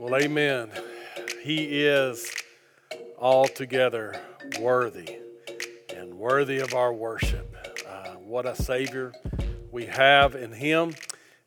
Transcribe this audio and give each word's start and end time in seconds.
Well, 0.00 0.16
amen. 0.16 0.70
He 1.42 1.84
is 1.84 2.32
altogether 3.18 4.18
worthy 4.58 5.18
and 5.94 6.14
worthy 6.14 6.60
of 6.60 6.72
our 6.72 6.90
worship. 6.90 7.54
Uh, 7.86 8.12
what 8.12 8.46
a 8.46 8.56
Savior 8.56 9.12
we 9.70 9.84
have 9.84 10.34
in 10.34 10.52
Him. 10.52 10.94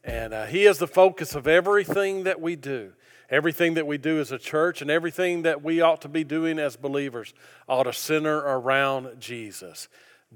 And 0.03 0.35
uh, 0.35 0.45
He 0.45 0.65
is 0.65 0.77
the 0.77 0.85
focus 0.85 1.33
of 1.33 1.47
everything 1.47 2.25
that 2.25 2.39
we 2.39 2.55
do. 2.55 2.93
Everything 3.27 3.73
that 3.73 3.87
we 3.87 3.97
do 3.97 4.19
as 4.19 4.31
a 4.31 4.37
church 4.37 4.83
and 4.83 4.91
everything 4.91 5.41
that 5.41 5.63
we 5.63 5.81
ought 5.81 6.03
to 6.03 6.07
be 6.07 6.23
doing 6.23 6.59
as 6.59 6.75
believers 6.75 7.33
ought 7.67 7.85
to 7.85 7.93
center 7.93 8.37
around 8.37 9.19
Jesus. 9.19 9.87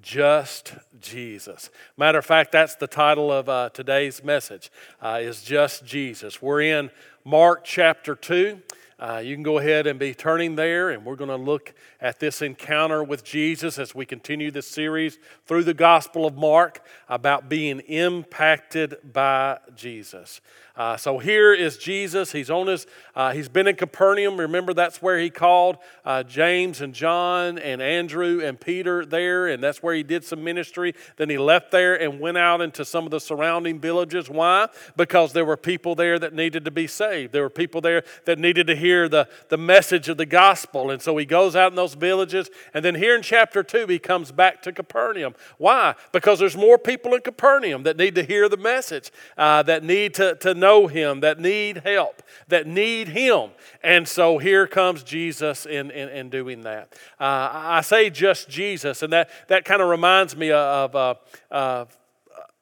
Just 0.01 0.73
Jesus. 0.99 1.71
Matter 1.97 2.19
of 2.19 2.25
fact, 2.25 2.51
that's 2.51 2.75
the 2.75 2.87
title 2.87 3.31
of 3.31 3.49
uh, 3.49 3.69
today's 3.69 4.23
message. 4.23 4.71
Uh, 5.01 5.19
is 5.21 5.41
just 5.41 5.85
Jesus. 5.85 6.39
We're 6.41 6.61
in 6.61 6.91
Mark 7.27 7.65
chapter 7.65 8.15
two. 8.15 8.61
Uh, 8.99 9.21
you 9.23 9.35
can 9.35 9.43
go 9.43 9.59
ahead 9.59 9.85
and 9.85 9.99
be 9.99 10.11
turning 10.11 10.55
there, 10.55 10.89
and 10.89 11.05
we're 11.05 11.15
going 11.15 11.29
to 11.29 11.35
look 11.35 11.75
at 12.01 12.19
this 12.19 12.41
encounter 12.41 13.03
with 13.03 13.23
Jesus 13.23 13.77
as 13.77 13.93
we 13.93 14.07
continue 14.07 14.49
this 14.49 14.67
series 14.67 15.19
through 15.45 15.63
the 15.65 15.73
Gospel 15.75 16.25
of 16.25 16.35
Mark 16.35 16.83
about 17.07 17.47
being 17.47 17.79
impacted 17.81 18.97
by 19.03 19.59
Jesus. 19.75 20.41
Uh, 20.75 20.95
so 20.95 21.17
here 21.17 21.53
is 21.53 21.75
Jesus. 21.77 22.31
He's 22.31 22.51
on 22.51 22.67
his. 22.67 22.85
Uh, 23.15 23.33
he's 23.33 23.49
been 23.49 23.67
in 23.67 23.75
Capernaum. 23.75 24.39
Remember, 24.39 24.75
that's 24.75 25.01
where 25.01 25.17
he 25.17 25.31
called 25.31 25.77
uh, 26.05 26.21
James 26.21 26.81
and 26.81 26.93
John 26.93 27.57
and 27.57 27.81
Andrew 27.81 28.41
and 28.43 28.59
Peter 28.59 29.03
there, 29.03 29.47
and 29.47 29.61
that's 29.63 29.81
where 29.81 29.95
he 29.95 30.03
did 30.03 30.23
some 30.23 30.43
ministry. 30.43 30.93
Then 31.15 31.31
he 31.31 31.37
left 31.39 31.71
there 31.71 31.99
and 31.99 32.19
went 32.19 32.37
out 32.37 32.61
into 32.61 32.85
some 32.85 33.05
of 33.05 33.11
the 33.11 33.19
surrounding 33.19 33.79
villages. 33.79 34.29
Why? 34.29 34.67
Because 34.95 35.33
there 35.33 35.45
were 35.45 35.57
people 35.57 35.95
there 35.95 36.19
that 36.19 36.33
needed 36.33 36.63
to 36.65 36.71
be 36.71 36.85
saved. 36.85 37.33
There 37.33 37.41
were 37.41 37.49
people 37.49 37.81
there 37.81 38.03
that 38.25 38.37
needed 38.37 38.67
to 38.67 38.75
hear 38.75 38.86
the, 38.87 39.27
the 39.49 39.57
message 39.57 40.07
of 40.09 40.17
the 40.17 40.25
gospel, 40.25 40.91
and 40.91 41.01
so 41.01 41.17
he 41.17 41.25
goes 41.25 41.55
out 41.55 41.71
in 41.71 41.75
those 41.75 41.93
villages. 41.95 42.49
And 42.73 42.83
then 42.85 42.95
here 42.95 43.15
in 43.15 43.21
chapter 43.21 43.63
two, 43.63 43.85
he 43.87 43.99
comes 43.99 44.31
back 44.31 44.61
to 44.63 44.71
Capernaum. 44.71 45.35
Why? 45.57 45.95
Because 46.11 46.39
there's 46.39 46.55
more 46.55 46.77
people 46.77 47.13
in 47.13 47.21
Capernaum 47.21 47.83
that 47.83 47.97
need 47.97 48.15
to 48.15 48.23
hear 48.23 48.47
the 48.49 48.57
message, 48.57 49.11
uh, 49.37 49.63
that 49.63 49.83
need 49.83 50.13
to 50.13 50.35
to 50.35 50.53
know 50.53 50.87
Him, 50.87 51.19
that 51.19 51.39
need 51.39 51.77
help, 51.83 52.23
that 52.47 52.67
need 52.67 53.09
Him. 53.09 53.51
And 53.83 54.07
so 54.07 54.37
here 54.37 54.67
comes 54.67 55.03
Jesus 55.03 55.65
in, 55.65 55.91
in, 55.91 56.09
in 56.09 56.29
doing 56.29 56.61
that. 56.61 56.93
Uh, 57.19 57.49
I 57.51 57.81
say 57.81 58.09
just 58.09 58.49
Jesus, 58.49 59.03
and 59.03 59.11
that, 59.13 59.29
that 59.47 59.65
kind 59.65 59.81
of 59.81 59.89
reminds 59.89 60.35
me 60.35 60.51
of. 60.51 60.95
Uh, 60.95 61.15
uh, 61.51 61.85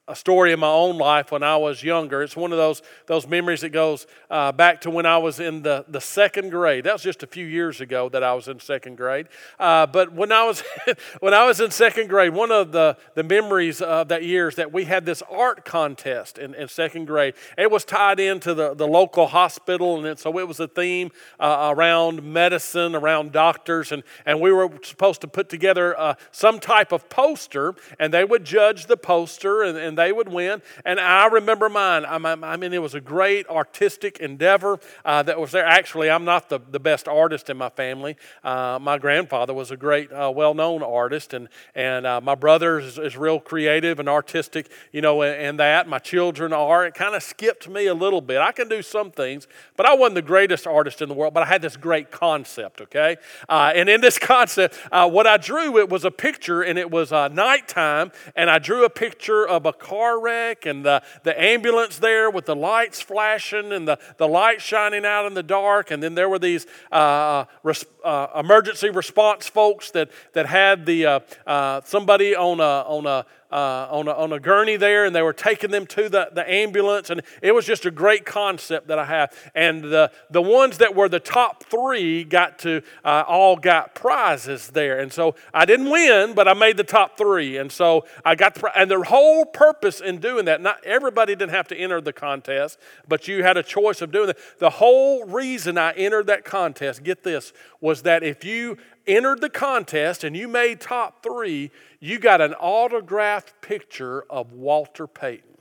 a 0.08 0.16
story 0.16 0.52
in 0.52 0.60
my 0.60 0.70
own 0.70 1.00
life 1.00 1.32
when 1.32 1.42
I 1.42 1.58
was 1.58 1.82
younger. 1.82 2.22
It's 2.22 2.36
one 2.36 2.52
of 2.52 2.60
those, 2.60 2.84
those 3.08 3.28
memories 3.28 3.62
that 3.62 3.70
goes 3.70 4.06
uh, 4.30 4.52
back 4.52 4.82
to 4.82 4.92
when 4.92 5.08
I 5.08 5.18
was 5.18 5.40
in 5.40 5.64
the, 5.64 5.84
the 5.88 6.00
second 6.00 6.52
grade. 6.52 6.84
That 6.84 6.94
was 6.94 7.02
just 7.02 7.24
a 7.24 7.28
few 7.28 7.46
years 7.46 7.82
ago 7.82 8.08
that 8.10 8.22
I 8.22 8.36
was 8.36 8.48
in 8.48 8.60
second 8.60 8.98
grade. 8.98 9.28
Uh, 9.60 9.88
but 9.88 10.14
when 10.14 10.32
I, 10.32 10.44
was, 10.44 10.64
when 11.22 11.34
I 11.34 11.48
was 11.48 11.60
in 11.60 11.72
second 11.72 12.10
grade, 12.10 12.34
one 12.34 12.52
of 12.52 12.72
the, 12.72 12.98
the 13.16 13.24
memories 13.24 13.82
of 13.82 14.10
that 14.10 14.24
year 14.24 14.48
is 14.48 14.56
that 14.56 14.72
we 14.72 14.86
had 14.86 15.08
this 15.08 15.24
art 15.28 15.66
contest 15.66 16.38
in, 16.38 16.54
in 16.54 16.68
second 16.68 17.06
grade. 17.06 17.34
It 17.58 17.72
was 17.72 17.84
tied 17.84 18.20
into 18.20 18.54
the, 18.54 18.76
the 18.76 18.88
local 18.88 19.26
hospital, 19.26 20.06
and 20.06 20.20
so 20.20 20.38
it 20.38 20.48
was 20.48 20.60
a 20.60 20.68
theme 20.68 21.10
uh, 21.40 21.74
around 21.76 22.22
medicine, 22.22 22.94
around 22.94 23.32
doctors, 23.32 23.92
and, 23.92 24.04
and 24.24 24.40
we 24.40 24.52
were 24.52 24.70
supposed 24.84 25.22
to 25.22 25.28
put 25.28 25.50
together 25.50 26.00
uh, 26.00 26.14
some 26.32 26.60
type 26.60 26.92
of 26.92 27.10
poster, 27.10 27.74
and 28.00 28.14
they 28.14 28.24
would 28.24 28.46
judge 28.46 28.86
the 28.86 28.98
poster 28.98 29.64
and, 29.64 29.76
and 29.76 29.95
and 29.96 30.00
they 30.00 30.12
would 30.12 30.28
win. 30.28 30.62
And 30.84 31.00
I 31.00 31.28
remember 31.28 31.70
mine. 31.70 32.06
I 32.06 32.58
mean, 32.58 32.74
it 32.74 32.82
was 32.82 32.96
a 32.96 33.02
great 33.02 33.48
artistic 33.48 34.20
endeavor 34.20 34.80
uh, 35.06 35.24
that 35.24 35.40
was 35.40 35.52
there. 35.52 35.66
Actually, 35.66 36.10
I'm 36.10 36.26
not 36.26 36.50
the, 36.50 36.60
the 36.70 36.82
best 36.82 37.08
artist 37.08 37.50
in 37.50 37.56
my 37.56 37.70
family. 37.70 38.18
Uh, 38.44 38.78
my 38.82 38.98
grandfather 38.98 39.54
was 39.54 39.72
a 39.72 39.78
great, 39.78 40.12
uh, 40.12 40.32
well 40.36 40.54
known 40.54 40.84
artist, 40.84 41.34
and, 41.34 41.48
and 41.76 42.06
uh, 42.06 42.20
my 42.20 42.36
brother 42.36 42.80
is, 42.80 42.98
is, 42.98 43.16
real 43.16 43.40
creative 43.40 44.00
and 44.02 44.10
artistic, 44.10 44.70
you 44.92 45.00
know, 45.00 45.24
and 45.24 45.58
that. 45.60 45.88
My 45.88 46.00
children 46.00 46.52
are. 46.52 46.86
It 46.86 46.94
kind 46.94 47.16
of 47.16 47.24
skipped 47.24 47.70
me 47.70 47.88
a 47.88 47.94
little 47.94 48.20
bit. 48.20 48.42
I 48.42 48.52
can 48.52 48.68
do 48.68 48.82
some 48.82 49.12
things, 49.12 49.48
but 49.78 49.86
I 49.86 49.94
wasn't 49.94 50.16
the 50.16 50.22
greatest 50.22 50.68
artist 50.68 51.02
in 51.02 51.08
the 51.08 51.16
world, 51.16 51.34
but 51.34 51.44
I 51.44 51.46
had 51.46 51.62
this 51.62 51.78
great 51.78 52.12
concept, 52.12 52.82
okay? 52.82 53.16
Uh, 53.48 53.72
and 53.74 53.88
in 53.88 54.02
this 54.02 54.20
concept, 54.34 54.78
uh, 54.92 55.10
what 55.10 55.26
I 55.26 55.38
drew, 55.38 55.78
it 55.78 55.88
was 55.88 56.04
a 56.04 56.12
picture, 56.12 56.62
and 56.62 56.78
it 56.78 56.92
was 56.92 57.12
nighttime, 57.12 58.12
and 58.36 58.50
I 58.50 58.60
drew 58.60 58.84
a 58.84 58.90
picture 58.90 59.46
of 59.48 59.66
a 59.66 59.72
car 59.86 60.20
wreck 60.20 60.66
and 60.66 60.84
the, 60.84 61.04
the 61.22 61.40
ambulance 61.40 62.00
there 62.00 62.32
with 62.32 62.46
the 62.46 62.56
lights 62.56 63.02
flashing 63.02 63.72
and 63.72 63.88
the, 63.88 64.00
the 64.18 64.28
lights 64.28 64.64
shining 64.64 65.06
out 65.06 65.28
in 65.28 65.36
the 65.36 65.44
dark. 65.44 65.92
And 65.92 66.02
then 66.02 66.16
there 66.16 66.28
were 66.28 66.40
these 66.40 66.66
uh, 66.92 67.46
res, 67.62 67.86
uh, 68.04 68.28
emergency 68.36 68.90
response 68.90 69.48
folks 69.48 69.92
that, 69.92 70.10
that 70.34 70.48
had 70.48 70.86
the, 70.88 71.06
uh, 71.06 71.20
uh 71.46 71.82
somebody 71.86 72.36
on 72.36 72.60
a, 72.60 72.84
on 72.88 73.06
a 73.06 73.26
uh, 73.56 73.88
on, 73.90 74.10
a, 74.10 74.12
on 74.12 74.34
a 74.34 74.40
gurney 74.40 74.76
there, 74.76 75.06
and 75.06 75.16
they 75.16 75.22
were 75.22 75.32
taking 75.32 75.72
them 75.72 75.88
to 75.88 76.10
the, 76.10 76.28
the 76.34 76.50
ambulance. 76.52 77.10
And 77.10 77.22
it 77.42 77.54
was 77.54 77.66
just 77.66 77.86
a 77.86 77.92
great 77.92 78.26
concept 78.26 78.90
that 78.90 79.00
I 79.00 79.06
have. 79.06 79.34
And 79.56 79.82
the, 79.82 80.12
the 80.30 80.42
ones 80.42 80.80
that 80.80 80.94
were 80.94 81.08
the 81.08 81.22
top 81.22 81.64
three 81.64 82.26
got 82.26 82.60
to, 82.60 82.82
uh, 83.06 83.24
all 83.26 83.56
got 83.56 83.96
prizes 83.96 84.68
there. 84.72 85.00
And 85.00 85.14
so 85.14 85.36
I 85.54 85.64
didn't 85.64 85.90
win, 85.90 86.34
but 86.34 86.50
I 86.50 86.54
made 86.54 86.76
the 86.76 86.84
top 86.84 87.18
three. 87.18 87.56
And 87.56 87.72
so 87.72 88.06
I 88.26 88.36
got 88.36 88.56
the, 88.56 88.78
and 88.78 88.92
the 88.92 89.02
whole 89.02 89.46
purpose 89.46 90.02
in 90.02 90.18
doing 90.18 90.44
that, 90.46 90.60
not 90.60 90.84
everybody 90.84 91.34
didn't 91.34 91.54
have 91.54 91.70
to 91.70 91.78
enter 91.78 92.02
the 92.02 92.12
contest, 92.12 92.78
but 93.08 93.30
you 93.30 93.42
had 93.42 93.56
a 93.56 93.64
choice 93.64 94.02
of 94.02 94.12
doing 94.12 94.28
that. 94.28 94.38
The 94.60 94.70
whole 94.70 95.24
reason 95.24 95.78
I 95.78 95.94
entered 95.94 96.28
that 96.28 96.44
contest, 96.44 97.04
get 97.04 97.24
this, 97.24 97.54
was 97.80 98.02
that 98.02 98.22
if 98.22 98.44
you 98.44 98.78
entered 99.08 99.42
the 99.42 99.50
contest 99.50 100.24
and 100.24 100.36
you 100.36 100.48
made 100.48 100.82
top 100.82 101.24
three, 101.24 101.72
you 102.00 102.20
got 102.20 102.42
an 102.42 102.54
autographed 102.54 103.62
picture 103.62 104.24
of 104.30 104.54
Walter 104.54 105.08
Payton. 105.08 105.56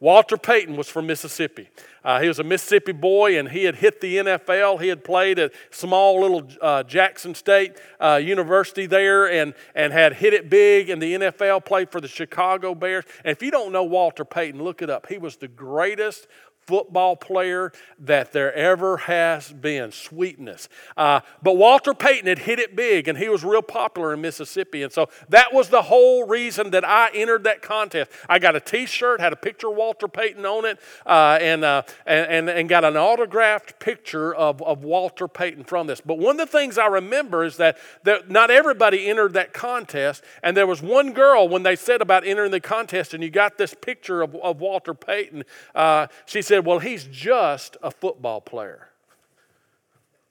Walter 0.00 0.38
Payton 0.38 0.76
was 0.76 0.88
from 0.88 1.06
Mississippi. 1.06 1.68
Uh, 2.02 2.22
he 2.22 2.28
was 2.28 2.38
a 2.38 2.42
Mississippi 2.42 2.92
boy 2.92 3.38
and 3.38 3.50
he 3.50 3.64
had 3.64 3.76
hit 3.76 4.00
the 4.00 4.16
NFL. 4.16 4.80
He 4.80 4.88
had 4.88 5.04
played 5.04 5.38
at 5.38 5.52
small 5.70 6.22
little 6.22 6.48
uh, 6.62 6.82
Jackson 6.84 7.34
State 7.34 7.76
uh, 8.00 8.18
University 8.22 8.86
there 8.86 9.30
and, 9.30 9.52
and 9.74 9.92
had 9.92 10.14
hit 10.14 10.32
it 10.32 10.48
big 10.48 10.88
in 10.88 11.00
the 11.00 11.14
NFL, 11.14 11.66
played 11.66 11.92
for 11.92 12.00
the 12.00 12.08
Chicago 12.08 12.74
Bears. 12.74 13.04
And 13.26 13.30
if 13.30 13.42
you 13.42 13.50
don't 13.50 13.72
know 13.72 13.84
Walter 13.84 14.24
Payton, 14.24 14.62
look 14.62 14.80
it 14.80 14.88
up. 14.88 15.06
He 15.06 15.18
was 15.18 15.36
the 15.36 15.48
greatest 15.48 16.28
football 16.66 17.16
player 17.16 17.72
that 17.98 18.32
there 18.32 18.54
ever 18.54 18.98
has 18.98 19.50
been. 19.50 19.90
Sweetness. 19.90 20.68
Uh, 20.96 21.20
but 21.42 21.56
Walter 21.56 21.94
Payton 21.94 22.28
had 22.28 22.40
hit 22.40 22.58
it 22.58 22.76
big, 22.76 23.08
and 23.08 23.18
he 23.18 23.28
was 23.28 23.44
real 23.44 23.62
popular 23.62 24.14
in 24.14 24.20
Mississippi. 24.20 24.82
And 24.82 24.92
so 24.92 25.08
that 25.28 25.52
was 25.52 25.68
the 25.68 25.82
whole 25.82 26.26
reason 26.26 26.70
that 26.70 26.84
I 26.84 27.10
entered 27.12 27.44
that 27.44 27.62
contest. 27.62 28.10
I 28.28 28.38
got 28.38 28.54
a 28.54 28.60
t 28.60 28.86
shirt, 28.86 29.20
had 29.20 29.32
a 29.32 29.36
picture 29.36 29.68
of 29.68 29.76
Walter 29.76 30.06
Payton 30.06 30.46
on 30.46 30.64
it, 30.64 30.78
uh, 31.06 31.38
and, 31.40 31.64
uh, 31.64 31.82
and, 32.06 32.48
and, 32.48 32.68
got 32.68 32.84
an 32.84 32.96
autographed 32.96 33.80
picture 33.80 34.32
of, 34.32 34.62
of 34.62 34.84
Walter 34.84 35.26
Payton 35.26 35.64
from 35.64 35.88
this. 35.88 36.00
But 36.00 36.18
one 36.18 36.38
of 36.38 36.50
the 36.50 36.58
things 36.58 36.78
I 36.78 36.86
remember 36.86 37.44
is 37.44 37.56
that, 37.56 37.78
that 38.04 38.30
not 38.30 38.50
everybody 38.50 39.08
entered 39.08 39.32
that 39.32 39.52
contest, 39.52 40.22
and 40.42 40.56
there 40.56 40.68
was 40.68 40.80
one 40.80 41.12
girl 41.12 41.48
when 41.48 41.64
they 41.64 41.74
said 41.74 42.00
about 42.00 42.24
entering 42.24 42.52
the 42.52 42.60
contest, 42.60 43.12
and 43.12 43.24
you 43.24 43.30
got 43.30 43.58
this 43.58 43.74
picture 43.74 44.22
of, 44.22 44.36
of 44.36 44.60
Walter 44.60 44.94
Payton, 44.94 45.44
uh, 45.74 46.06
she 46.26 46.42
said, 46.42 46.49
Well, 46.50 46.80
he's 46.80 47.04
just 47.04 47.76
a 47.82 47.90
football 47.90 48.40
player. 48.40 48.90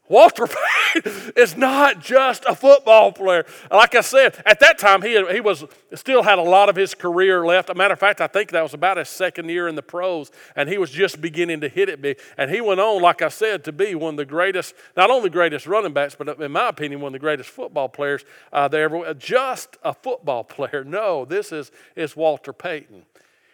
Walter 0.09 0.47
Payton 0.47 1.34
is 1.38 1.56
not 1.56 2.00
just 2.00 2.44
a 2.46 2.56
football 2.56 3.12
player. 3.12 3.46
Like 3.72 3.94
I 3.94 4.02
said, 4.02 4.41
at 4.44 4.59
that 4.59 4.80
time 4.80 5.04
he, 5.04 5.24
he 5.31 5.39
was 5.39 5.63
still 5.94 6.24
had 6.24 6.39
a 6.39 6.44
lot 6.44 6.68
of 6.68 6.75
his 6.75 6.95
career 6.95 7.45
left. 7.45 7.69
a 7.69 7.75
matter 7.75 7.94
of 7.94 8.00
fact, 8.00 8.19
I 8.19 8.25
think 8.25 8.50
that 8.50 8.63
was 8.63 8.74
about 8.74 8.98
his 8.98 9.07
second 9.07 9.50
year 9.50 9.68
in 9.68 9.75
the 9.75 9.83
pros, 9.83 10.31
and 10.56 10.68
he 10.68 10.80
was 10.80 10.89
just 10.89 11.21
beginning 11.21 11.62
to 11.62 11.69
hit 11.69 11.89
it 11.89 12.01
big. 12.01 12.19
And 12.39 12.50
he 12.50 12.60
went 12.60 12.80
on, 12.80 13.04
like 13.04 13.22
I 13.22 13.30
said, 13.30 13.63
to 13.65 13.72
be 13.72 13.94
one 13.94 14.15
of 14.15 14.18
the 14.18 14.25
greatest, 14.25 14.74
not 14.98 15.12
only 15.12 15.30
greatest 15.30 15.68
running 15.68 15.94
backs, 15.94 16.15
but 16.15 16.42
in 16.42 16.51
my 16.51 16.69
opinion, 16.69 17.01
one 17.01 17.10
of 17.10 17.13
the 17.13 17.19
greatest 17.19 17.51
football 17.51 17.88
players 17.88 18.25
uh, 18.51 18.68
there 18.68 18.86
ever. 18.86 19.13
Just 19.13 19.77
a 19.83 19.94
football 19.94 20.44
player. 20.56 20.83
No, 20.83 21.24
this 21.24 21.51
is, 21.51 21.72
is 21.95 22.15
Walter 22.15 22.51
Payton. 22.51 23.06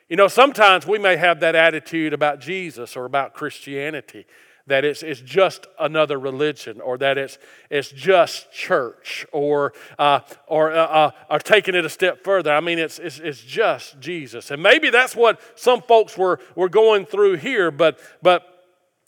You 0.10 0.16
know, 0.16 0.28
sometimes 0.28 0.86
we 0.86 1.00
may 1.00 1.18
have 1.18 1.40
that 1.40 1.56
attitude 1.56 2.14
about 2.14 2.40
Jesus 2.40 2.96
or 2.96 3.06
about 3.06 3.34
Christianity 3.34 4.26
that 4.68 4.84
it's, 4.84 5.04
it's 5.04 5.22
just 5.22 5.68
another 5.80 6.20
religion 6.20 6.82
or 6.82 6.98
that 6.98 7.18
it's, 7.18 7.38
it's 7.70 7.90
just 7.90 8.52
church 8.52 9.26
or, 9.32 9.74
uh, 10.00 10.20
or, 10.48 10.72
uh, 10.72 10.86
uh, 10.86 11.12
or 11.30 11.40
taking 11.40 11.76
it 11.76 11.86
a 11.86 11.90
step 11.90 12.24
further. 12.24 12.52
I 12.52 12.62
mean, 12.62 12.80
it's, 12.80 12.98
it's, 12.98 13.20
it's 13.20 13.42
just 13.42 14.00
Jesus. 14.00 14.50
And 14.50 14.62
maybe 14.64 14.90
that's 14.90 15.16
what 15.16 15.40
some 15.56 15.82
folks 15.82 16.18
were, 16.18 16.40
were 16.56 16.70
going 16.70 17.06
through 17.06 17.38
here, 17.38 17.70
but, 17.70 18.00
but 18.24 18.44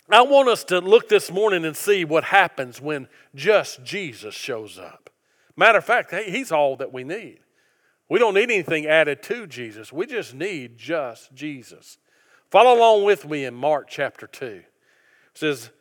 I 0.09 0.21
want 0.21 0.47
us 0.47 0.63
to 0.65 0.79
look 0.79 1.09
this 1.09 1.31
morning 1.31 1.65
and 1.65 1.75
see 1.75 2.05
what 2.05 2.25
happens 2.25 2.79
when 2.79 3.07
just 3.33 3.83
Jesus 3.83 4.35
shows 4.35 4.77
up. 4.77 5.09
Matter 5.55 5.79
of 5.79 5.85
fact, 5.85 6.13
he's 6.13 6.51
all 6.51 6.75
that 6.77 6.93
we 6.93 7.03
need. 7.03 7.39
We 8.09 8.19
don't 8.19 8.33
need 8.33 8.43
anything 8.51 8.85
added 8.85 9.21
to 9.23 9.47
Jesus. 9.47 9.91
We 9.91 10.05
just 10.05 10.33
need 10.33 10.77
just 10.77 11.33
Jesus. 11.33 11.97
Follow 12.49 12.77
along 12.77 13.03
with 13.03 13.27
me 13.27 13.43
in 13.43 13.53
Mark 13.53 13.87
chapter 13.89 14.27
2. 14.27 14.45
It 14.45 14.65
says, 15.33 15.71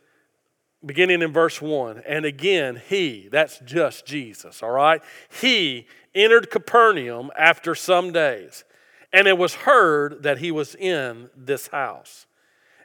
beginning 0.84 1.23
in 1.23 1.32
verse 1.32 1.62
1. 1.62 2.02
And 2.06 2.25
again, 2.25 2.81
he, 2.88 3.28
that's 3.31 3.58
just 3.61 4.06
Jesus, 4.06 4.62
all 4.62 4.70
right? 4.70 5.02
He 5.40 5.87
entered 6.14 6.50
Capernaum 6.50 7.31
after 7.38 7.75
some 7.75 8.12
days, 8.12 8.64
and 9.12 9.26
it 9.26 9.38
was 9.38 9.55
heard 9.55 10.22
that 10.22 10.38
he 10.38 10.50
was 10.50 10.75
in 10.75 11.31
this 11.37 11.69
house. 11.69 12.26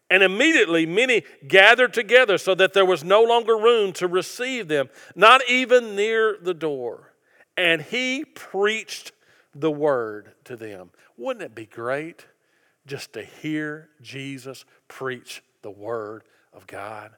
And 0.09 0.23
immediately 0.23 0.85
many 0.85 1.23
gathered 1.47 1.93
together 1.93 2.37
so 2.37 2.53
that 2.55 2.73
there 2.73 2.85
was 2.85 3.03
no 3.03 3.23
longer 3.23 3.55
room 3.57 3.93
to 3.93 4.07
receive 4.07 4.67
them, 4.67 4.89
not 5.15 5.41
even 5.49 5.95
near 5.95 6.37
the 6.41 6.53
door. 6.53 7.13
And 7.55 7.81
he 7.81 8.25
preached 8.25 9.13
the 9.53 9.71
word 9.71 10.33
to 10.45 10.55
them. 10.55 10.91
Wouldn't 11.17 11.43
it 11.43 11.55
be 11.55 11.65
great 11.65 12.25
just 12.85 13.13
to 13.13 13.23
hear 13.23 13.89
Jesus 14.01 14.65
preach 14.87 15.43
the 15.61 15.71
word 15.71 16.23
of 16.53 16.67
God? 16.67 17.11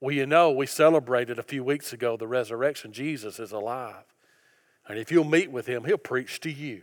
Well, 0.00 0.14
you 0.14 0.26
know, 0.26 0.50
we 0.50 0.66
celebrated 0.66 1.38
a 1.38 1.42
few 1.42 1.62
weeks 1.62 1.92
ago 1.92 2.16
the 2.16 2.26
resurrection. 2.26 2.92
Jesus 2.92 3.38
is 3.38 3.52
alive. 3.52 4.04
And 4.88 4.98
if 4.98 5.12
you'll 5.12 5.24
meet 5.24 5.50
with 5.50 5.66
him, 5.66 5.84
he'll 5.84 5.98
preach 5.98 6.40
to 6.40 6.50
you. 6.50 6.82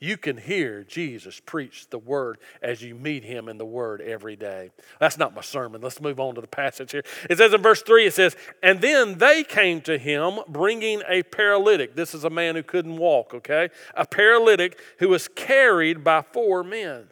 You 0.00 0.16
can 0.16 0.36
hear 0.36 0.84
Jesus 0.84 1.40
preach 1.40 1.90
the 1.90 1.98
word 1.98 2.38
as 2.62 2.82
you 2.82 2.94
meet 2.94 3.24
him 3.24 3.48
in 3.48 3.58
the 3.58 3.66
word 3.66 4.00
every 4.00 4.36
day. 4.36 4.70
That's 5.00 5.18
not 5.18 5.34
my 5.34 5.40
sermon. 5.40 5.80
Let's 5.80 6.00
move 6.00 6.20
on 6.20 6.36
to 6.36 6.40
the 6.40 6.46
passage 6.46 6.92
here. 6.92 7.02
It 7.28 7.38
says 7.38 7.52
in 7.52 7.62
verse 7.62 7.82
3, 7.82 8.06
it 8.06 8.14
says, 8.14 8.36
And 8.62 8.80
then 8.80 9.18
they 9.18 9.42
came 9.42 9.80
to 9.82 9.98
him 9.98 10.38
bringing 10.48 11.02
a 11.08 11.24
paralytic. 11.24 11.96
This 11.96 12.14
is 12.14 12.22
a 12.22 12.30
man 12.30 12.54
who 12.54 12.62
couldn't 12.62 12.96
walk, 12.96 13.34
okay? 13.34 13.70
A 13.96 14.06
paralytic 14.06 14.78
who 15.00 15.08
was 15.08 15.26
carried 15.26 16.04
by 16.04 16.22
four 16.22 16.62
men. 16.62 17.08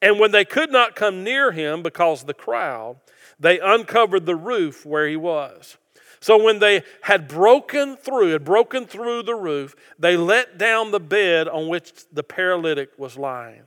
And 0.00 0.18
when 0.18 0.30
they 0.30 0.46
could 0.46 0.72
not 0.72 0.96
come 0.96 1.22
near 1.22 1.52
him 1.52 1.82
because 1.82 2.22
of 2.22 2.26
the 2.26 2.32
crowd, 2.32 2.96
they 3.38 3.60
uncovered 3.60 4.24
the 4.24 4.36
roof 4.36 4.86
where 4.86 5.06
he 5.06 5.16
was. 5.16 5.76
So 6.20 6.42
when 6.42 6.58
they 6.58 6.82
had 7.02 7.28
broken 7.28 7.96
through, 7.96 8.32
had 8.32 8.44
broken 8.44 8.86
through 8.86 9.22
the 9.22 9.34
roof, 9.34 9.74
they 9.98 10.16
let 10.16 10.58
down 10.58 10.90
the 10.90 11.00
bed 11.00 11.48
on 11.48 11.68
which 11.68 11.92
the 12.12 12.22
paralytic 12.22 12.90
was 12.98 13.16
lying. 13.16 13.62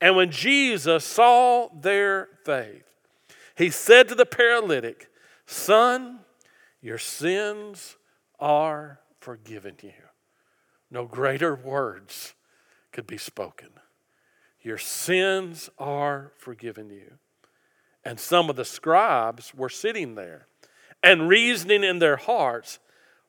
And 0.00 0.14
when 0.14 0.30
Jesus 0.30 1.04
saw 1.04 1.68
their 1.74 2.28
faith, 2.44 2.84
he 3.56 3.70
said 3.70 4.08
to 4.08 4.14
the 4.14 4.26
paralytic, 4.26 5.08
Son, 5.46 6.20
your 6.82 6.98
sins 6.98 7.96
are 8.38 9.00
forgiven 9.18 9.74
you. 9.82 9.92
No 10.90 11.06
greater 11.06 11.54
words 11.54 12.34
could 12.92 13.06
be 13.06 13.18
spoken. 13.18 13.70
Your 14.60 14.78
sins 14.78 15.70
are 15.78 16.32
forgiven 16.36 16.90
you. 16.90 17.14
And 18.04 18.20
some 18.20 18.48
of 18.50 18.56
the 18.56 18.64
scribes 18.64 19.54
were 19.54 19.68
sitting 19.68 20.14
there 20.14 20.46
and 21.02 21.28
reasoning 21.28 21.84
in 21.84 21.98
their 21.98 22.16
hearts, 22.16 22.78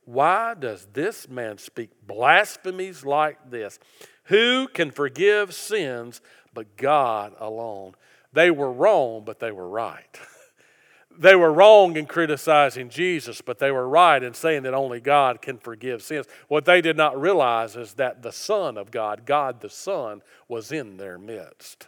why 0.06 0.56
does 0.56 0.88
this 0.94 1.30
man 1.30 1.58
speak 1.58 1.92
blasphemies 2.06 3.06
like 3.06 3.52
this? 3.52 3.80
Who 4.26 4.68
can 4.68 4.92
forgive 4.92 5.54
sins 5.54 6.22
but 6.54 6.78
God 6.78 7.34
alone? 7.40 7.94
They 8.34 8.52
were 8.52 8.72
wrong, 8.72 9.24
but 9.26 9.40
they 9.40 9.52
were 9.52 9.68
right. 9.68 10.20
they 11.18 11.36
were 11.36 11.54
wrong 11.54 11.96
in 11.96 12.06
criticizing 12.06 12.90
Jesus, 12.90 13.42
but 13.42 13.60
they 13.60 13.72
were 13.72 13.88
right 13.88 14.22
in 14.22 14.34
saying 14.34 14.64
that 14.64 14.74
only 14.74 15.00
God 15.00 15.42
can 15.42 15.58
forgive 15.58 16.02
sins. 16.02 16.26
What 16.48 16.66
they 16.66 16.82
did 16.82 16.98
not 16.98 17.20
realize 17.20 17.76
is 17.76 17.94
that 17.96 18.22
the 18.22 18.32
Son 18.32 18.78
of 18.78 18.92
God, 18.92 19.26
God 19.26 19.62
the 19.62 19.70
Son, 19.70 20.22
was 20.48 20.72
in 20.72 20.98
their 20.98 21.18
midst. 21.18 21.88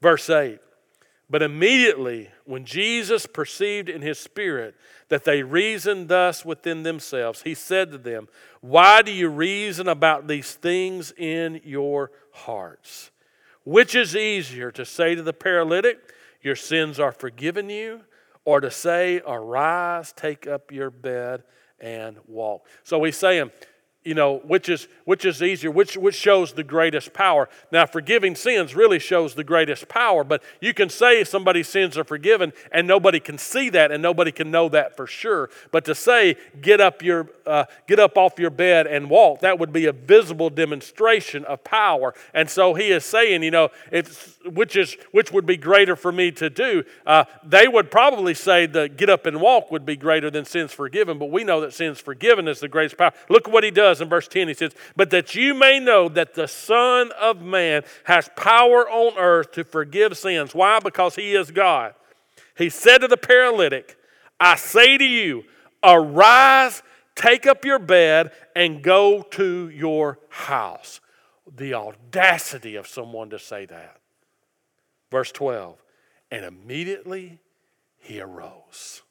Verse 0.00 0.28
8 0.28 0.58
but 1.32 1.40
immediately, 1.40 2.28
when 2.44 2.66
Jesus 2.66 3.24
perceived 3.24 3.88
in 3.88 4.02
his 4.02 4.18
spirit 4.18 4.74
that 5.08 5.24
they 5.24 5.42
reasoned 5.42 6.08
thus 6.08 6.44
within 6.44 6.82
themselves, 6.82 7.40
he 7.40 7.54
said 7.54 7.90
to 7.90 7.96
them, 7.96 8.28
Why 8.60 9.00
do 9.00 9.10
you 9.10 9.30
reason 9.30 9.88
about 9.88 10.28
these 10.28 10.52
things 10.52 11.10
in 11.16 11.62
your 11.64 12.10
hearts? 12.32 13.10
Which 13.64 13.94
is 13.94 14.14
easier 14.14 14.70
to 14.72 14.84
say 14.84 15.14
to 15.14 15.22
the 15.22 15.32
paralytic, 15.32 16.00
Your 16.42 16.54
sins 16.54 17.00
are 17.00 17.12
forgiven 17.12 17.70
you, 17.70 18.02
or 18.44 18.60
to 18.60 18.70
say, 18.70 19.22
Arise, 19.26 20.12
take 20.12 20.46
up 20.46 20.70
your 20.70 20.90
bed, 20.90 21.44
and 21.80 22.18
walk? 22.26 22.66
So 22.84 23.02
he's 23.04 23.16
saying, 23.16 23.52
you 24.04 24.14
know 24.14 24.38
which 24.38 24.68
is 24.68 24.88
which 25.04 25.24
is 25.24 25.42
easier 25.42 25.70
which 25.70 25.96
which 25.96 26.14
shows 26.14 26.52
the 26.52 26.64
greatest 26.64 27.12
power. 27.12 27.48
Now 27.70 27.86
forgiving 27.86 28.34
sins 28.34 28.74
really 28.74 28.98
shows 28.98 29.34
the 29.34 29.44
greatest 29.44 29.88
power 29.88 30.24
but 30.24 30.42
you 30.60 30.74
can 30.74 30.88
say 30.88 31.22
somebody's 31.24 31.68
sins 31.68 31.96
are 31.96 32.04
forgiven 32.04 32.52
and 32.72 32.86
nobody 32.88 33.20
can 33.20 33.38
see 33.38 33.68
that 33.70 33.92
and 33.92 34.02
nobody 34.02 34.32
can 34.32 34.50
know 34.50 34.68
that 34.70 34.96
for 34.96 35.06
sure. 35.06 35.50
But 35.70 35.84
to 35.84 35.94
say 35.94 36.36
get 36.60 36.80
up 36.80 37.02
your 37.02 37.28
uh, 37.46 37.64
get 37.86 38.00
up 38.00 38.16
off 38.16 38.38
your 38.38 38.50
bed 38.50 38.86
and 38.86 39.08
walk 39.08 39.40
that 39.40 39.58
would 39.58 39.72
be 39.72 39.86
a 39.86 39.92
visible 39.92 40.50
demonstration 40.50 41.44
of 41.44 41.62
power. 41.62 42.12
And 42.34 42.50
so 42.50 42.74
he 42.74 42.90
is 42.90 43.04
saying 43.04 43.44
you 43.44 43.52
know 43.52 43.68
it's 43.92 44.36
which 44.44 44.74
is 44.74 44.96
which 45.12 45.30
would 45.32 45.46
be 45.46 45.56
greater 45.56 45.94
for 45.94 46.10
me 46.10 46.32
to 46.32 46.50
do? 46.50 46.82
Uh, 47.06 47.24
they 47.44 47.68
would 47.68 47.90
probably 47.90 48.34
say 48.34 48.66
the 48.66 48.88
get 48.88 49.08
up 49.08 49.26
and 49.26 49.40
walk 49.40 49.70
would 49.70 49.86
be 49.86 49.94
greater 49.94 50.28
than 50.28 50.44
sins 50.44 50.72
forgiven 50.72 51.18
but 51.18 51.30
we 51.30 51.44
know 51.44 51.60
that 51.60 51.72
sins 51.72 52.00
forgiven 52.00 52.48
is 52.48 52.58
the 52.58 52.68
greatest 52.68 52.96
power. 52.98 53.12
Look 53.28 53.46
what 53.46 53.62
he 53.62 53.70
does 53.70 53.91
does 53.92 54.00
in 54.00 54.08
verse 54.08 54.28
10. 54.28 54.48
He 54.48 54.54
says, 54.54 54.72
But 54.96 55.10
that 55.10 55.34
you 55.34 55.54
may 55.54 55.78
know 55.78 56.08
that 56.08 56.34
the 56.34 56.48
Son 56.48 57.10
of 57.20 57.42
Man 57.42 57.82
has 58.04 58.28
power 58.36 58.88
on 58.88 59.18
earth 59.18 59.52
to 59.52 59.64
forgive 59.64 60.16
sins. 60.16 60.54
Why? 60.54 60.80
Because 60.80 61.14
he 61.14 61.34
is 61.34 61.50
God. 61.50 61.94
He 62.56 62.68
said 62.68 62.98
to 62.98 63.08
the 63.08 63.16
paralytic, 63.16 63.96
I 64.40 64.56
say 64.56 64.98
to 64.98 65.04
you, 65.04 65.44
arise, 65.82 66.82
take 67.14 67.46
up 67.46 67.64
your 67.64 67.78
bed, 67.78 68.32
and 68.56 68.82
go 68.82 69.22
to 69.32 69.68
your 69.68 70.18
house. 70.28 71.00
The 71.54 71.74
audacity 71.74 72.76
of 72.76 72.86
someone 72.86 73.30
to 73.30 73.38
say 73.38 73.66
that. 73.66 73.98
Verse 75.10 75.30
12, 75.32 75.76
and 76.30 76.44
immediately 76.44 77.38
he 77.98 78.20
arose. 78.20 79.02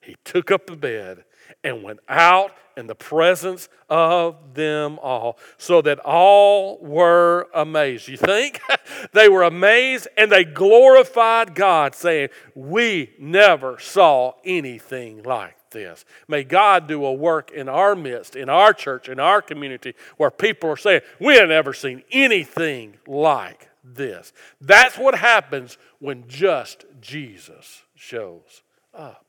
He 0.00 0.16
took 0.24 0.50
up 0.50 0.66
the 0.66 0.76
bed 0.76 1.24
and 1.64 1.82
went 1.82 2.00
out 2.08 2.52
in 2.76 2.86
the 2.86 2.94
presence 2.94 3.68
of 3.90 4.54
them 4.54 5.00
all, 5.02 5.36
so 5.56 5.82
that 5.82 5.98
all 5.98 6.78
were 6.78 7.48
amazed. 7.52 8.06
You 8.06 8.16
think? 8.16 8.60
they 9.12 9.28
were 9.28 9.42
amazed 9.42 10.06
and 10.16 10.30
they 10.30 10.44
glorified 10.44 11.56
God, 11.56 11.94
saying, 11.94 12.28
We 12.54 13.10
never 13.18 13.78
saw 13.80 14.34
anything 14.44 15.24
like 15.24 15.56
this. 15.70 16.04
May 16.28 16.44
God 16.44 16.86
do 16.86 17.04
a 17.04 17.12
work 17.12 17.50
in 17.50 17.68
our 17.68 17.96
midst, 17.96 18.36
in 18.36 18.48
our 18.48 18.72
church, 18.72 19.08
in 19.08 19.18
our 19.18 19.42
community, 19.42 19.94
where 20.16 20.30
people 20.30 20.70
are 20.70 20.76
saying, 20.76 21.00
We 21.20 21.34
have 21.36 21.48
never 21.48 21.72
seen 21.72 22.04
anything 22.12 22.96
like 23.06 23.68
this. 23.82 24.32
That's 24.60 24.96
what 24.96 25.16
happens 25.16 25.78
when 25.98 26.28
just 26.28 26.84
Jesus 27.00 27.82
shows 27.96 28.62
up. 28.94 29.27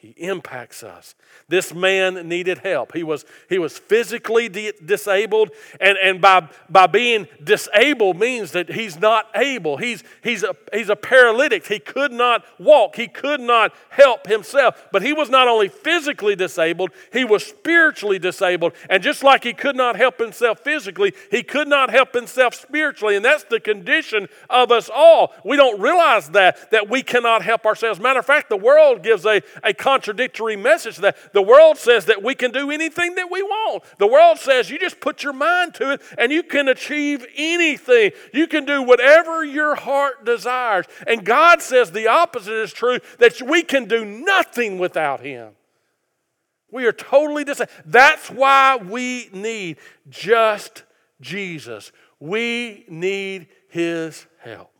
He 0.00 0.14
impacts 0.16 0.84
us. 0.84 1.16
This 1.48 1.74
man 1.74 2.28
needed 2.28 2.58
help. 2.58 2.92
He 2.92 3.02
was, 3.02 3.24
he 3.48 3.58
was 3.58 3.76
physically 3.76 4.48
di- 4.48 4.72
disabled, 4.84 5.50
and, 5.80 5.98
and 6.00 6.20
by, 6.20 6.48
by 6.70 6.86
being 6.86 7.26
disabled 7.42 8.16
means 8.16 8.52
that 8.52 8.70
he's 8.70 9.00
not 9.00 9.26
able. 9.34 9.76
He's, 9.76 10.04
he's, 10.22 10.44
a, 10.44 10.54
he's 10.72 10.88
a 10.88 10.94
paralytic. 10.94 11.66
He 11.66 11.80
could 11.80 12.12
not 12.12 12.44
walk, 12.60 12.94
he 12.94 13.08
could 13.08 13.40
not 13.40 13.74
help 13.88 14.28
himself. 14.28 14.86
But 14.92 15.02
he 15.02 15.12
was 15.12 15.30
not 15.30 15.48
only 15.48 15.66
physically 15.66 16.36
disabled, 16.36 16.90
he 17.12 17.24
was 17.24 17.44
spiritually 17.44 18.20
disabled. 18.20 18.74
And 18.88 19.02
just 19.02 19.24
like 19.24 19.42
he 19.42 19.52
could 19.52 19.74
not 19.74 19.96
help 19.96 20.20
himself 20.20 20.60
physically, 20.60 21.12
he 21.28 21.42
could 21.42 21.66
not 21.66 21.90
help 21.90 22.14
himself 22.14 22.54
spiritually. 22.54 23.16
And 23.16 23.24
that's 23.24 23.42
the 23.42 23.58
condition 23.58 24.28
of 24.48 24.70
us 24.70 24.88
all. 24.94 25.34
We 25.44 25.56
don't 25.56 25.80
realize 25.80 26.28
that, 26.30 26.70
that 26.70 26.88
we 26.88 27.02
cannot 27.02 27.42
help 27.42 27.66
ourselves. 27.66 27.98
Matter 27.98 28.20
of 28.20 28.26
fact, 28.26 28.48
the 28.48 28.56
world 28.56 29.02
gives 29.02 29.26
a, 29.26 29.42
a 29.64 29.74
contradictory 29.88 30.54
message 30.54 30.98
that 30.98 31.16
the 31.32 31.40
world 31.40 31.78
says 31.78 32.04
that 32.04 32.22
we 32.22 32.34
can 32.34 32.50
do 32.50 32.70
anything 32.70 33.14
that 33.14 33.30
we 33.30 33.42
want. 33.42 33.82
The 33.96 34.06
world 34.06 34.38
says 34.38 34.68
you 34.68 34.78
just 34.78 35.00
put 35.00 35.22
your 35.22 35.32
mind 35.32 35.72
to 35.76 35.92
it 35.92 36.02
and 36.18 36.30
you 36.30 36.42
can 36.42 36.68
achieve 36.68 37.24
anything. 37.34 38.10
You 38.34 38.46
can 38.46 38.66
do 38.66 38.82
whatever 38.82 39.42
your 39.42 39.76
heart 39.76 40.26
desires. 40.26 40.84
And 41.06 41.24
God 41.24 41.62
says 41.62 41.90
the 41.90 42.06
opposite 42.06 42.52
is 42.52 42.74
true 42.74 42.98
that 43.18 43.40
we 43.40 43.62
can 43.62 43.86
do 43.86 44.04
nothing 44.04 44.78
without 44.78 45.20
Him. 45.20 45.52
We 46.70 46.84
are 46.84 46.92
totally 46.92 47.44
disabled. 47.44 47.74
That's 47.86 48.28
why 48.30 48.76
we 48.76 49.30
need 49.32 49.78
just 50.10 50.82
Jesus. 51.22 51.92
We 52.20 52.84
need 52.88 53.48
His 53.70 54.26
help. 54.40 54.70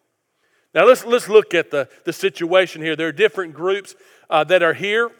Now 0.74 0.84
let's, 0.84 1.04
let's 1.06 1.30
look 1.30 1.54
at 1.54 1.70
the, 1.70 1.88
the 2.04 2.12
situation 2.12 2.82
here. 2.82 2.94
There 2.94 3.08
are 3.08 3.12
different 3.12 3.54
groups 3.54 3.94
uh, 4.30 4.44
that 4.44 4.62
are 4.62 4.74
here. 4.74 5.10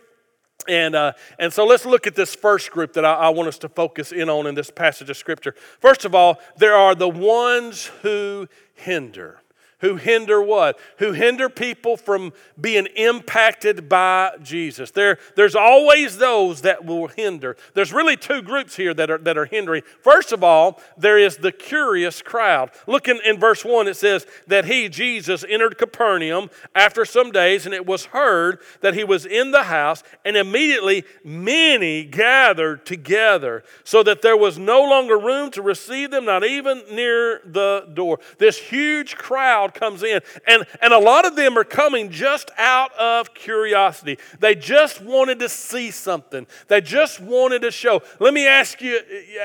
And, 0.67 0.95
uh, 0.95 1.13
and 1.39 1.53
so 1.53 1.65
let's 1.65 1.87
look 1.87 2.07
at 2.07 2.15
this 2.15 2.35
first 2.35 2.71
group 2.71 2.93
that 2.95 3.05
I, 3.05 3.15
I, 3.15 3.29
want 3.31 3.49
us 3.49 3.59
to 3.59 3.69
focus 3.69 4.13
in 4.13 4.29
on 4.29 4.47
in 4.47 4.55
this 4.55 4.71
passage 4.71 5.09
of 5.09 5.17
Scripture. 5.17 5.55
First 5.81 6.05
of 6.05 6.15
all, 6.15 6.39
there 6.57 6.75
are 6.75 6.95
the 6.95 7.09
ones 7.09 7.87
who 8.03 8.49
hinder. 8.75 9.41
Who 9.81 9.97
hinder 9.97 10.43
what? 10.43 10.79
Who 10.99 11.13
hinder 11.13 11.49
people 11.49 11.97
from 11.97 12.33
being 12.61 12.87
impacted 12.97 13.89
by 13.89 14.33
Jesus. 14.43 14.91
There, 14.91 15.19
there's 15.37 15.55
always 15.55 16.19
those 16.19 16.63
that 16.63 16.85
will 16.85 17.07
hinder. 17.07 17.57
There's 17.75 17.93
really 17.93 18.17
two 18.17 18.43
groups 18.43 18.77
here 18.77 18.93
that 18.95 19.11
are, 19.11 19.19
that 19.19 19.39
are 19.39 19.45
hindering. 19.45 19.83
First 20.03 20.33
of 20.33 20.43
all, 20.43 20.81
there 20.97 21.19
is 21.19 21.37
the 21.37 21.53
curious 21.53 22.23
crowd. 22.23 22.71
Look 22.87 23.07
in, 23.07 23.21
in 23.25 23.39
verse 23.39 23.65
1, 23.65 23.87
it 23.87 23.95
says 23.95 24.27
that 24.49 24.65
he, 24.65 24.89
Jesus, 24.89 25.45
entered 25.49 25.79
Capernaum 25.79 26.51
after 26.75 27.05
some 27.05 27.31
days, 27.31 27.65
and 27.65 27.75
it 27.75 27.87
was 27.87 28.07
heard 28.07 28.59
that 28.81 28.95
he 28.95 29.05
was 29.05 29.27
in 29.27 29.53
the 29.53 29.65
house, 29.65 30.03
and 30.25 30.37
immediately 30.37 31.05
many 31.23 32.05
gathered 32.05 32.85
together, 32.85 33.63
so 33.85 34.03
that 34.03 34.23
there 34.23 34.37
was 34.37 34.59
no 34.59 34.81
longer 34.81 35.19
room 35.19 35.51
to 35.53 35.63
receive 35.63 36.11
them, 36.11 36.25
not 36.25 36.45
even 36.45 36.83
near 36.91 37.41
the 37.45 37.89
door. 37.95 38.19
This 38.39 38.59
huge 38.59 39.17
crowd 39.17 39.68
crowd 39.69 39.75
comes 39.75 40.03
in. 40.03 40.21
And, 40.47 40.65
and 40.81 40.93
a 40.93 40.99
lot 40.99 41.27
of 41.27 41.37
them 41.37 41.57
are 41.59 41.65
coming 41.65 42.11
just 42.11 42.51
out 42.59 42.93
of 42.99 43.35
curiosity. 43.35 44.19
They 44.41 44.55
just 44.55 45.01
wanted 45.01 45.39
to 45.41 45.49
see 45.49 45.91
something, 45.91 46.47
they 46.69 46.81
just 46.81 47.21
wanted 47.21 47.63
to 47.63 47.71
show. 47.71 48.03
Let 48.21 48.35
me 48.35 48.47
ask 48.47 48.81
you 48.81 49.01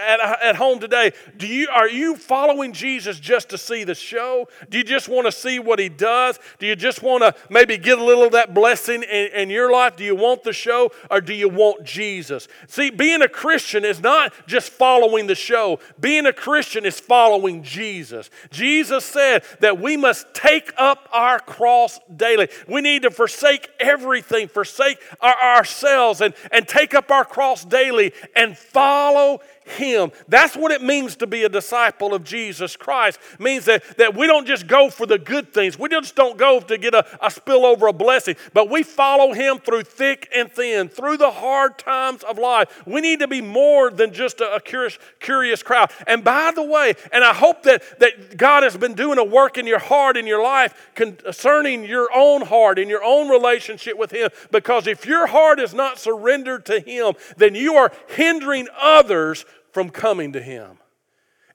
at, 0.07 0.19
at 0.43 0.55
home 0.55 0.79
today 0.79 1.11
do 1.37 1.47
you, 1.47 1.67
are 1.69 1.89
you 1.89 2.15
following 2.15 2.73
Jesus 2.73 3.19
just 3.19 3.49
to 3.49 3.57
see 3.57 3.83
the 3.83 3.95
show? 3.95 4.47
Do 4.69 4.77
you 4.77 4.83
just 4.83 5.09
want 5.09 5.25
to 5.25 5.31
see 5.31 5.59
what 5.59 5.79
he 5.79 5.89
does? 5.89 6.39
Do 6.59 6.67
you 6.67 6.75
just 6.75 7.01
want 7.01 7.23
to 7.23 7.35
maybe 7.49 7.77
get 7.77 7.99
a 7.99 8.03
little 8.03 8.25
of 8.25 8.31
that 8.33 8.53
blessing 8.53 9.03
in, 9.03 9.27
in 9.33 9.49
your 9.49 9.71
life? 9.71 9.95
Do 9.95 10.03
you 10.03 10.15
want 10.15 10.43
the 10.43 10.53
show 10.53 10.91
or 11.09 11.21
do 11.21 11.33
you 11.33 11.49
want 11.49 11.83
Jesus? 11.83 12.47
See, 12.67 12.89
being 12.89 13.21
a 13.21 13.27
Christian 13.27 13.85
is 13.85 14.01
not 14.01 14.33
just 14.47 14.71
following 14.71 15.27
the 15.27 15.35
show, 15.35 15.79
being 15.99 16.25
a 16.25 16.33
Christian 16.33 16.85
is 16.85 16.99
following 16.99 17.63
Jesus. 17.63 18.29
Jesus 18.51 19.05
said 19.05 19.43
that 19.59 19.79
we 19.79 19.97
must 19.97 20.12
must 20.13 20.31
take 20.35 20.71
up 20.77 21.09
our 21.11 21.39
cross 21.39 21.99
daily. 22.15 22.47
We 22.67 22.81
need 22.81 23.01
to 23.01 23.09
forsake 23.09 23.67
everything, 23.79 24.47
forsake 24.47 24.99
our, 25.19 25.35
ourselves, 25.57 26.21
and, 26.21 26.35
and 26.51 26.67
take 26.67 26.93
up 26.93 27.09
our 27.09 27.25
cross 27.25 27.65
daily 27.65 28.13
and 28.35 28.55
follow 28.55 29.41
him. 29.65 30.11
That's 30.27 30.55
what 30.55 30.71
it 30.71 30.81
means 30.81 31.15
to 31.17 31.27
be 31.27 31.43
a 31.43 31.49
disciple 31.49 32.13
of 32.13 32.23
Jesus 32.23 32.75
Christ. 32.75 33.19
It 33.33 33.39
means 33.39 33.65
that, 33.65 33.97
that 33.97 34.15
we 34.15 34.27
don't 34.27 34.45
just 34.45 34.67
go 34.67 34.89
for 34.89 35.05
the 35.05 35.17
good 35.17 35.53
things. 35.53 35.77
We 35.77 35.89
just 35.89 36.15
don't 36.15 36.37
go 36.37 36.59
to 36.59 36.77
get 36.77 36.93
a, 36.93 37.05
a 37.25 37.29
spillover 37.29 37.89
of 37.89 37.97
blessing, 37.97 38.35
but 38.53 38.69
we 38.69 38.83
follow 38.83 39.33
him 39.33 39.59
through 39.59 39.83
thick 39.83 40.29
and 40.35 40.51
thin, 40.51 40.89
through 40.89 41.17
the 41.17 41.31
hard 41.31 41.77
times 41.77 42.23
of 42.23 42.37
life. 42.37 42.83
We 42.85 43.01
need 43.01 43.19
to 43.19 43.27
be 43.27 43.41
more 43.41 43.89
than 43.89 44.13
just 44.13 44.41
a, 44.41 44.55
a 44.55 44.59
curious, 44.59 44.97
curious 45.19 45.63
crowd. 45.63 45.91
And 46.07 46.23
by 46.23 46.51
the 46.53 46.63
way, 46.63 46.93
and 47.11 47.23
I 47.23 47.33
hope 47.33 47.63
that, 47.63 47.99
that 47.99 48.37
God 48.37 48.63
has 48.63 48.77
been 48.77 48.93
doing 48.93 49.17
a 49.17 49.23
work 49.23 49.57
in 49.57 49.67
your 49.67 49.79
heart, 49.79 50.17
in 50.17 50.27
your 50.27 50.43
life, 50.43 50.91
concerning 50.95 51.83
your 51.85 52.09
own 52.13 52.41
heart, 52.41 52.79
in 52.79 52.89
your 52.89 53.03
own 53.03 53.29
relationship 53.29 53.97
with 53.97 54.11
him, 54.11 54.29
because 54.51 54.87
if 54.87 55.05
your 55.05 55.27
heart 55.27 55.59
is 55.59 55.73
not 55.73 55.99
surrendered 55.99 56.65
to 56.65 56.79
him, 56.79 57.13
then 57.37 57.55
you 57.55 57.75
are 57.75 57.91
hindering 58.09 58.67
others 58.79 59.45
from 59.73 59.89
coming 59.89 60.31
to 60.33 60.41
Him. 60.41 60.77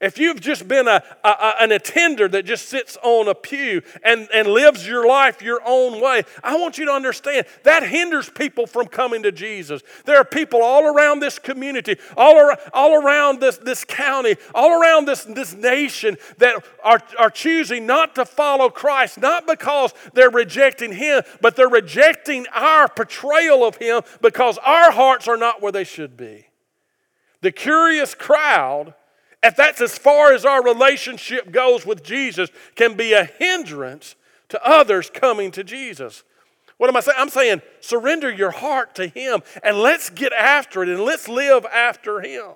If 0.01 0.17
you've 0.17 0.41
just 0.41 0.69
been 0.69 0.87
a, 0.87 1.03
a, 1.25 1.55
an 1.61 1.73
attender 1.73 2.29
that 2.29 2.45
just 2.45 2.69
sits 2.69 2.97
on 3.03 3.27
a 3.27 3.35
pew 3.35 3.83
and, 4.05 4.29
and 4.33 4.47
lives 4.47 4.87
your 4.87 5.09
life 5.09 5.43
your 5.43 5.61
own 5.65 6.01
way, 6.01 6.23
I 6.45 6.57
want 6.57 6.79
you 6.79 6.85
to 6.85 6.93
understand 6.93 7.47
that 7.65 7.83
hinders 7.83 8.31
people 8.31 8.69
from 8.69 8.87
coming 8.87 9.25
to 9.25 9.33
Jesus. 9.33 9.83
There 10.05 10.17
are 10.17 10.25
people 10.25 10.63
all 10.63 10.85
around 10.85 11.19
this 11.19 11.41
community, 11.41 11.97
all, 12.17 12.39
ar- 12.39 12.59
all 12.73 13.03
around 13.03 13.41
this, 13.41 13.59
this 13.59 13.85
county, 13.85 14.37
all 14.55 14.81
around 14.81 15.07
this, 15.07 15.25
this 15.25 15.55
nation 15.55 16.17
that 16.39 16.63
are, 16.85 17.03
are 17.19 17.31
choosing 17.31 17.85
not 17.85 18.15
to 18.15 18.25
follow 18.25 18.71
Christ, 18.71 19.19
not 19.19 19.49
because 19.49 19.93
they're 20.15 20.31
rejecting 20.31 20.93
Him, 20.93 21.23
but 21.41 21.57
they're 21.57 21.69
rejecting 21.69 22.47
our 22.55 22.87
portrayal 22.87 23.65
of 23.65 23.77
Him 23.77 24.03
because 24.21 24.59
our 24.59 24.93
hearts 24.93 25.27
are 25.27 25.37
not 25.37 25.61
where 25.61 25.73
they 25.73 25.85
should 25.85 26.17
be. 26.17 26.48
The 27.41 27.53
curious 27.53 28.15
crowd, 28.15 28.95
if 29.43 29.57
that's 29.57 29.81
as 29.81 29.97
far 29.97 30.33
as 30.33 30.45
our 30.45 30.63
relationship 30.63 31.53
goes 31.53 31.87
with 31.87 32.03
Jesus, 32.03 32.51
can 32.75 32.95
be 32.95 33.13
a 33.13 33.25
hindrance 33.25 34.17
to 34.49 34.65
others 34.67 35.11
coming 35.13 35.51
to 35.53 35.63
Jesus. 35.63 36.25
What 36.79 36.89
am 36.89 36.97
I 36.97 37.01
saying? 37.01 37.17
I'm 37.19 37.29
saying 37.29 37.63
surrender 37.81 38.31
your 38.31 38.53
heart 38.53 38.95
to 38.97 39.09
Him 39.09 39.43
and 39.63 39.79
let's 39.79 40.11
get 40.11 40.33
after 40.33 40.83
it 40.83 40.89
and 40.89 41.01
let's 41.01 41.29
live 41.29 41.67
after 41.67 42.21
Him. 42.21 42.53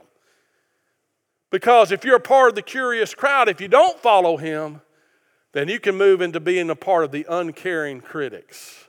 Because 1.51 1.93
if 1.93 2.05
you're 2.05 2.17
a 2.17 2.21
part 2.21 2.51
of 2.51 2.55
the 2.55 2.63
curious 2.63 3.15
crowd, 3.15 3.49
if 3.49 3.61
you 3.61 3.69
don't 3.69 3.99
follow 4.01 4.37
Him, 4.37 4.81
then 5.53 5.69
you 5.69 5.79
can 5.79 5.97
move 5.97 6.23
into 6.23 6.41
being 6.41 6.71
a 6.71 6.77
part 6.77 7.05
of 7.05 7.11
the 7.11 7.27
uncaring 7.29 8.01
critics. 8.01 8.89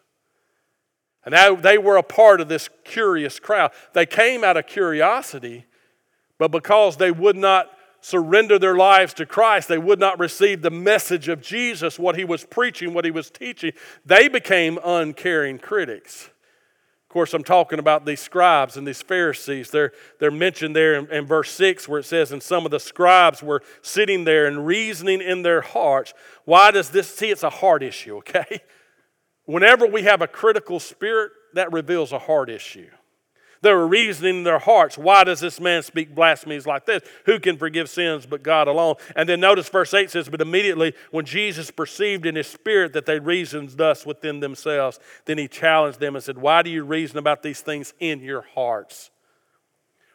And 1.26 1.34
now 1.34 1.56
they 1.56 1.78
were 1.78 1.98
a 1.98 2.04
part 2.04 2.40
of 2.40 2.48
this 2.48 2.70
curious 2.84 3.40
crowd. 3.40 3.72
They 3.94 4.06
came 4.06 4.44
out 4.44 4.56
of 4.56 4.68
curiosity, 4.68 5.66
but 6.44 6.52
because 6.52 6.98
they 6.98 7.10
would 7.10 7.38
not 7.38 7.72
surrender 8.02 8.60
their 8.60 8.76
lives 8.76 9.14
to 9.14 9.26
Christ, 9.26 9.70
they 9.70 9.78
would 9.78 9.98
not 9.98 10.20
receive 10.20 10.62
the 10.62 10.70
message 10.70 11.30
of 11.30 11.42
Jesus, 11.42 11.98
what 11.98 12.18
he 12.18 12.26
was 12.26 12.44
preaching, 12.44 12.94
what 12.94 13.06
he 13.06 13.12
was 13.12 13.30
teaching, 13.30 13.72
they 14.06 14.28
became 14.28 14.78
uncaring 14.84 15.58
critics. 15.58 16.26
Of 16.26 17.14
course, 17.14 17.34
I'm 17.34 17.46
talking 17.46 17.80
about 17.80 18.06
these 18.06 18.20
scribes 18.20 18.76
and 18.76 18.86
these 18.86 19.02
Pharisees. 19.02 19.72
They're, 19.72 19.94
they're 20.20 20.32
mentioned 20.32 20.76
there 20.76 20.96
in, 20.96 21.10
in 21.10 21.26
verse 21.26 21.50
6 21.52 21.88
where 21.88 22.00
it 22.00 22.06
says, 22.06 22.34
And 22.34 22.44
some 22.44 22.66
of 22.66 22.72
the 22.72 22.80
scribes 22.82 23.42
were 23.42 23.62
sitting 23.82 24.26
there 24.26 24.46
and 24.46 24.68
reasoning 24.68 25.22
in 25.22 25.44
their 25.44 25.62
hearts. 25.62 26.14
Why 26.44 26.72
does 26.72 26.90
this? 26.90 27.08
See, 27.08 27.30
it's 27.30 27.44
a 27.44 27.50
heart 27.50 27.84
issue, 27.84 28.18
okay? 28.18 28.60
Whenever 29.46 29.88
we 29.88 30.04
have 30.04 30.22
a 30.22 30.28
critical 30.28 30.82
spirit, 30.82 31.32
that 31.54 31.72
reveals 31.72 32.12
a 32.12 32.20
heart 32.20 32.50
issue. 32.50 32.90
They 33.64 33.72
were 33.72 33.88
reasoning 33.88 34.40
in 34.40 34.44
their 34.44 34.60
hearts, 34.60 34.98
why 34.98 35.24
does 35.24 35.40
this 35.40 35.58
man 35.58 35.84
speak 35.84 36.14
blasphemies 36.14 36.68
like 36.68 36.86
this? 36.86 37.02
Who 37.26 37.40
can 37.40 37.58
forgive 37.58 37.90
sins 37.90 38.26
but 38.26 38.44
God 38.44 38.68
alone? 38.68 38.96
And 39.16 39.28
then 39.28 39.40
notice 39.40 39.70
verse 39.70 39.94
8 39.94 40.12
says, 40.12 40.28
But 40.28 40.42
immediately 40.42 40.94
when 41.12 41.24
Jesus 41.24 41.72
perceived 41.72 42.26
in 42.26 42.36
his 42.36 42.46
spirit 42.46 42.92
that 42.92 43.06
they 43.06 43.20
reasoned 43.20 43.70
thus 43.70 44.06
within 44.06 44.42
themselves, 44.42 45.00
then 45.24 45.38
he 45.38 45.48
challenged 45.48 46.02
them 46.02 46.14
and 46.14 46.22
said, 46.22 46.38
Why 46.38 46.62
do 46.62 46.70
you 46.70 46.84
reason 46.84 47.18
about 47.18 47.42
these 47.42 47.62
things 47.62 47.94
in 48.02 48.20
your 48.20 48.42
hearts? 48.54 49.12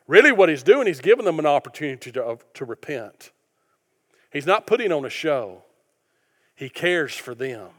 Really, 0.06 0.30
what 0.30 0.50
he's 0.50 0.62
doing, 0.62 0.86
he's 0.86 1.00
giving 1.00 1.24
them 1.24 1.38
an 1.38 1.46
opportunity 1.46 2.12
to, 2.12 2.38
to 2.52 2.64
repent. 2.66 3.32
He's 4.30 4.46
not 4.46 4.66
putting 4.66 4.92
on 4.92 5.06
a 5.06 5.10
show, 5.10 5.62
he 6.54 6.68
cares 6.68 7.14
for 7.14 7.34
them. 7.34 7.70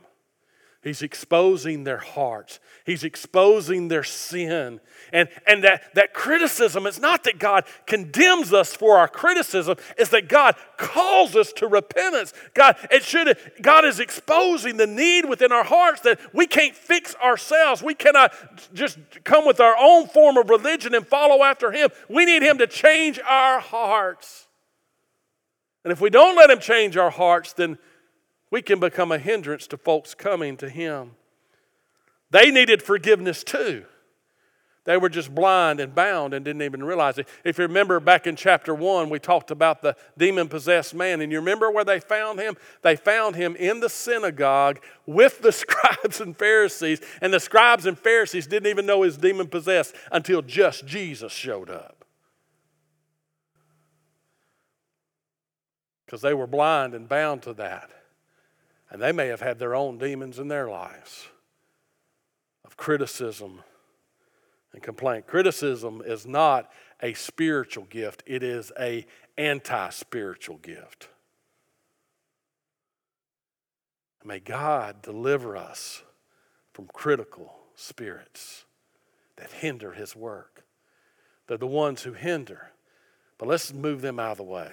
He's 0.82 1.02
exposing 1.02 1.84
their 1.84 1.98
hearts. 1.98 2.62
He's 2.86 3.04
exposing 3.04 3.90
their 3.90 4.04
sin. 4.04 4.80
And, 5.12 5.28
and 5.46 5.62
that, 5.66 5.94
that 5.96 6.14
criticism, 6.14 6.88
it's 6.88 7.02
not 7.02 7.26
that 7.26 7.38
God 7.38 7.66
condemns 7.86 8.54
us 8.54 8.74
for 8.74 8.98
our 8.98 9.10
criticism, 9.10 9.76
it's 9.98 10.12
that 10.12 10.30
God 10.30 10.56
calls 10.78 11.36
us 11.36 11.52
to 11.54 11.68
repentance. 11.68 12.34
God, 12.54 12.78
it 12.92 13.04
should, 13.04 13.38
God 13.62 13.84
is 13.84 14.00
exposing 14.00 14.78
the 14.78 14.88
need 14.88 15.26
within 15.26 15.52
our 15.52 15.66
hearts 15.66 16.00
that 16.02 16.18
we 16.34 16.48
can't 16.48 16.76
fix 16.76 17.14
ourselves. 17.16 17.84
We 17.84 17.94
cannot 17.94 18.34
just 18.74 19.00
come 19.26 19.46
with 19.46 19.60
our 19.60 19.76
own 19.78 20.08
form 20.08 20.38
of 20.38 20.50
religion 20.50 20.96
and 20.96 21.06
follow 21.06 21.44
after 21.44 21.74
Him. 21.74 21.90
We 22.08 22.24
need 22.24 22.42
Him 22.42 22.58
to 22.60 22.68
change 22.68 23.20
our 23.28 23.60
hearts. 23.60 24.48
And 25.84 25.92
if 25.92 26.00
we 26.00 26.10
don't 26.10 26.38
let 26.38 26.50
Him 26.50 26.60
change 26.60 26.96
our 26.96 27.12
hearts, 27.12 27.52
then 27.52 27.78
we 28.52 28.62
can 28.62 28.80
become 28.80 29.12
a 29.12 29.20
hindrance 29.20 29.68
to 29.68 29.78
folks 29.78 30.14
coming 30.14 30.58
to 30.58 30.70
Him. 30.70 31.12
They 32.32 32.52
needed 32.52 32.82
forgiveness 32.82 33.44
too. 33.44 33.86
They 34.86 34.98
were 34.98 35.10
just 35.10 35.36
blind 35.36 35.80
and 35.80 35.94
bound 35.94 36.34
and 36.34 36.44
didn't 36.44 36.62
even 36.64 36.84
realize 36.84 37.18
it. 37.18 37.28
If 37.44 37.60
you 37.60 37.66
remember 37.66 38.00
back 38.00 38.26
in 38.26 38.36
chapter 38.36 38.74
1, 38.74 39.10
we 39.10 39.20
talked 39.20 39.52
about 39.52 39.84
the 39.84 39.96
demon 40.18 40.48
possessed 40.48 40.96
man. 40.96 41.22
And 41.22 41.32
you 41.32 41.38
remember 41.40 41.70
where 41.70 41.84
they 41.84 42.00
found 42.00 42.40
him? 42.40 42.56
They 42.82 42.96
found 42.96 43.36
him 43.36 43.56
in 43.58 43.82
the 43.82 43.90
synagogue 43.90 44.80
with 45.06 45.42
the 45.42 45.52
scribes 45.52 46.22
and 46.22 46.36
Pharisees. 46.36 47.02
And 47.22 47.32
the 47.34 47.40
scribes 47.40 47.86
and 47.86 48.00
Pharisees 48.00 48.48
didn't 48.48 48.68
even 48.68 48.86
know 48.86 49.04
he 49.04 49.08
was 49.08 49.18
demon 49.18 49.48
possessed 49.48 49.94
until 50.12 50.42
just 50.42 50.88
Jesus 50.88 51.32
showed 51.32 51.70
up. 51.70 52.04
Because 56.06 56.22
they 56.22 56.34
were 56.34 56.48
blind 56.48 56.96
and 56.96 57.08
bound 57.08 57.44
to 57.44 57.54
that. 57.54 57.92
And 58.92 59.02
they 59.02 59.12
may 59.12 59.28
have 59.28 59.42
had 59.42 59.60
their 59.60 59.76
own 59.76 59.98
demons 59.98 60.40
in 60.40 60.48
their 60.48 60.68
lives 60.68 61.28
of 62.66 62.78
criticism 62.78 63.62
and 64.74 64.82
complaint. 64.82 65.28
Criticism 65.28 66.02
is 66.06 66.26
not 66.26 66.72
a 67.02 67.14
spiritual 67.14 67.86
gift, 67.86 68.24
it 68.26 68.44
is 68.44 68.72
a 68.80 69.06
anti-spiritual 69.38 70.58
gift. 70.58 71.08
May 74.24 74.40
God 74.40 75.02
deliver 75.02 75.56
us 75.56 76.04
from 76.74 76.88
critical 76.94 77.56
spirits 77.76 78.66
that 79.38 79.52
hinder 79.52 79.94
his 79.94 80.16
work. 80.16 80.66
They're 81.48 81.58
the 81.58 81.66
ones 81.66 82.04
who 82.04 82.14
hinder. 82.14 82.72
But 83.38 83.48
let's 83.48 83.74
move 83.74 84.02
them 84.02 84.20
out 84.20 84.32
of 84.32 84.38
the 84.38 84.44
way. 84.44 84.70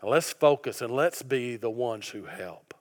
And 0.00 0.10
let's 0.10 0.32
focus 0.32 0.80
and 0.80 0.90
let's 0.90 1.22
be 1.22 1.56
the 1.56 1.70
ones 1.70 2.08
who 2.08 2.24
help. 2.24 2.71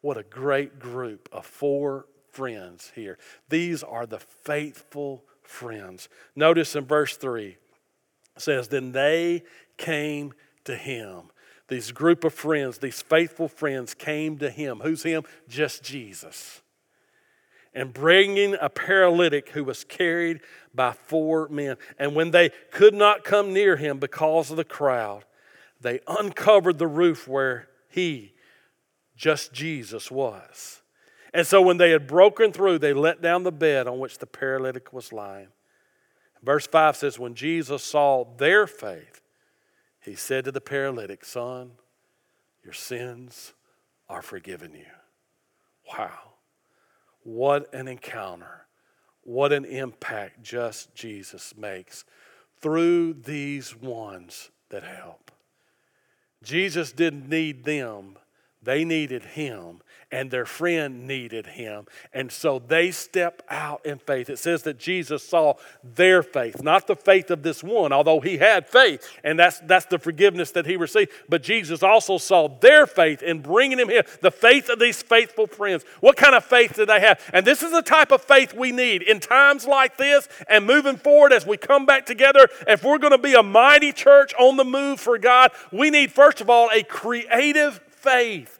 What 0.00 0.16
a 0.16 0.22
great 0.22 0.78
group 0.78 1.28
of 1.32 1.46
four 1.46 2.06
friends 2.30 2.92
here. 2.94 3.18
These 3.48 3.82
are 3.82 4.06
the 4.06 4.18
faithful 4.18 5.24
friends. 5.42 6.08
Notice 6.34 6.76
in 6.76 6.84
verse 6.84 7.16
3 7.16 7.48
it 7.48 7.58
says, 8.36 8.68
Then 8.68 8.92
they 8.92 9.42
came 9.76 10.32
to 10.64 10.76
him. 10.76 11.30
These 11.68 11.92
group 11.92 12.24
of 12.24 12.32
friends, 12.32 12.78
these 12.78 13.02
faithful 13.02 13.48
friends 13.48 13.94
came 13.94 14.38
to 14.38 14.50
him. 14.50 14.80
Who's 14.82 15.02
him? 15.02 15.24
Just 15.48 15.82
Jesus. 15.82 16.60
And 17.74 17.92
bringing 17.92 18.56
a 18.60 18.68
paralytic 18.68 19.50
who 19.50 19.64
was 19.64 19.84
carried 19.84 20.40
by 20.74 20.92
four 20.92 21.48
men. 21.48 21.76
And 21.98 22.14
when 22.14 22.30
they 22.30 22.50
could 22.70 22.94
not 22.94 23.24
come 23.24 23.52
near 23.52 23.76
him 23.76 23.98
because 23.98 24.50
of 24.50 24.56
the 24.56 24.64
crowd, 24.64 25.24
they 25.80 26.00
uncovered 26.06 26.78
the 26.78 26.86
roof 26.86 27.26
where 27.26 27.68
he, 27.88 28.32
just 29.16 29.52
Jesus, 29.52 30.10
was. 30.10 30.82
And 31.32 31.46
so 31.46 31.60
when 31.60 31.76
they 31.76 31.90
had 31.90 32.06
broken 32.06 32.52
through, 32.52 32.78
they 32.78 32.92
let 32.92 33.20
down 33.20 33.42
the 33.42 33.52
bed 33.52 33.86
on 33.86 33.98
which 33.98 34.18
the 34.18 34.26
paralytic 34.26 34.92
was 34.92 35.12
lying. 35.12 35.48
Verse 36.42 36.66
5 36.66 36.96
says, 36.96 37.18
When 37.18 37.34
Jesus 37.34 37.82
saw 37.82 38.24
their 38.36 38.66
faith, 38.66 39.20
he 40.00 40.14
said 40.14 40.44
to 40.44 40.52
the 40.52 40.60
paralytic, 40.60 41.24
Son, 41.24 41.72
your 42.62 42.72
sins 42.72 43.52
are 44.08 44.22
forgiven 44.22 44.74
you. 44.74 44.86
Wow. 45.96 46.18
What 47.22 47.72
an 47.74 47.88
encounter. 47.88 48.66
What 49.22 49.52
an 49.52 49.64
impact 49.64 50.42
just 50.42 50.94
Jesus 50.94 51.54
makes 51.56 52.04
through 52.60 53.14
these 53.14 53.74
ones 53.74 54.50
that 54.70 54.84
help. 54.84 55.30
Jesus 56.42 56.92
didn't 56.92 57.28
need 57.28 57.64
them, 57.64 58.18
they 58.66 58.84
needed 58.84 59.22
him 59.22 59.80
and 60.12 60.30
their 60.30 60.46
friend 60.46 61.06
needed 61.06 61.46
him. 61.46 61.86
And 62.12 62.30
so 62.30 62.60
they 62.60 62.90
step 62.90 63.42
out 63.50 63.84
in 63.84 63.98
faith. 63.98 64.30
It 64.30 64.38
says 64.38 64.62
that 64.62 64.78
Jesus 64.78 65.22
saw 65.22 65.54
their 65.82 66.22
faith, 66.22 66.62
not 66.62 66.86
the 66.86 66.94
faith 66.94 67.30
of 67.30 67.42
this 67.42 67.62
one, 67.62 67.92
although 67.92 68.20
he 68.20 68.38
had 68.38 68.68
faith, 68.68 69.06
and 69.24 69.38
that's, 69.38 69.58
that's 69.60 69.86
the 69.86 69.98
forgiveness 69.98 70.52
that 70.52 70.66
he 70.66 70.76
received. 70.76 71.10
But 71.28 71.42
Jesus 71.42 71.82
also 71.82 72.18
saw 72.18 72.48
their 72.48 72.86
faith 72.86 73.22
in 73.22 73.40
bringing 73.40 73.78
him 73.78 73.88
here, 73.88 74.04
the 74.22 74.30
faith 74.30 74.68
of 74.68 74.78
these 74.78 75.02
faithful 75.02 75.48
friends. 75.48 75.84
What 76.00 76.16
kind 76.16 76.34
of 76.34 76.44
faith 76.44 76.74
did 76.74 76.88
they 76.88 77.00
have? 77.00 77.20
And 77.32 77.46
this 77.46 77.62
is 77.62 77.72
the 77.72 77.82
type 77.82 78.12
of 78.12 78.22
faith 78.22 78.54
we 78.54 78.70
need 78.70 79.02
in 79.02 79.18
times 79.18 79.66
like 79.66 79.96
this 79.96 80.28
and 80.48 80.66
moving 80.66 80.96
forward 80.96 81.32
as 81.32 81.44
we 81.44 81.56
come 81.56 81.84
back 81.84 82.06
together. 82.06 82.48
If 82.68 82.84
we're 82.84 82.98
going 82.98 83.12
to 83.12 83.18
be 83.18 83.34
a 83.34 83.42
mighty 83.42 83.92
church 83.92 84.32
on 84.38 84.56
the 84.56 84.64
move 84.64 85.00
for 85.00 85.18
God, 85.18 85.50
we 85.72 85.90
need, 85.90 86.12
first 86.12 86.40
of 86.40 86.48
all, 86.48 86.70
a 86.72 86.84
creative 86.84 87.80
faith. 87.96 88.58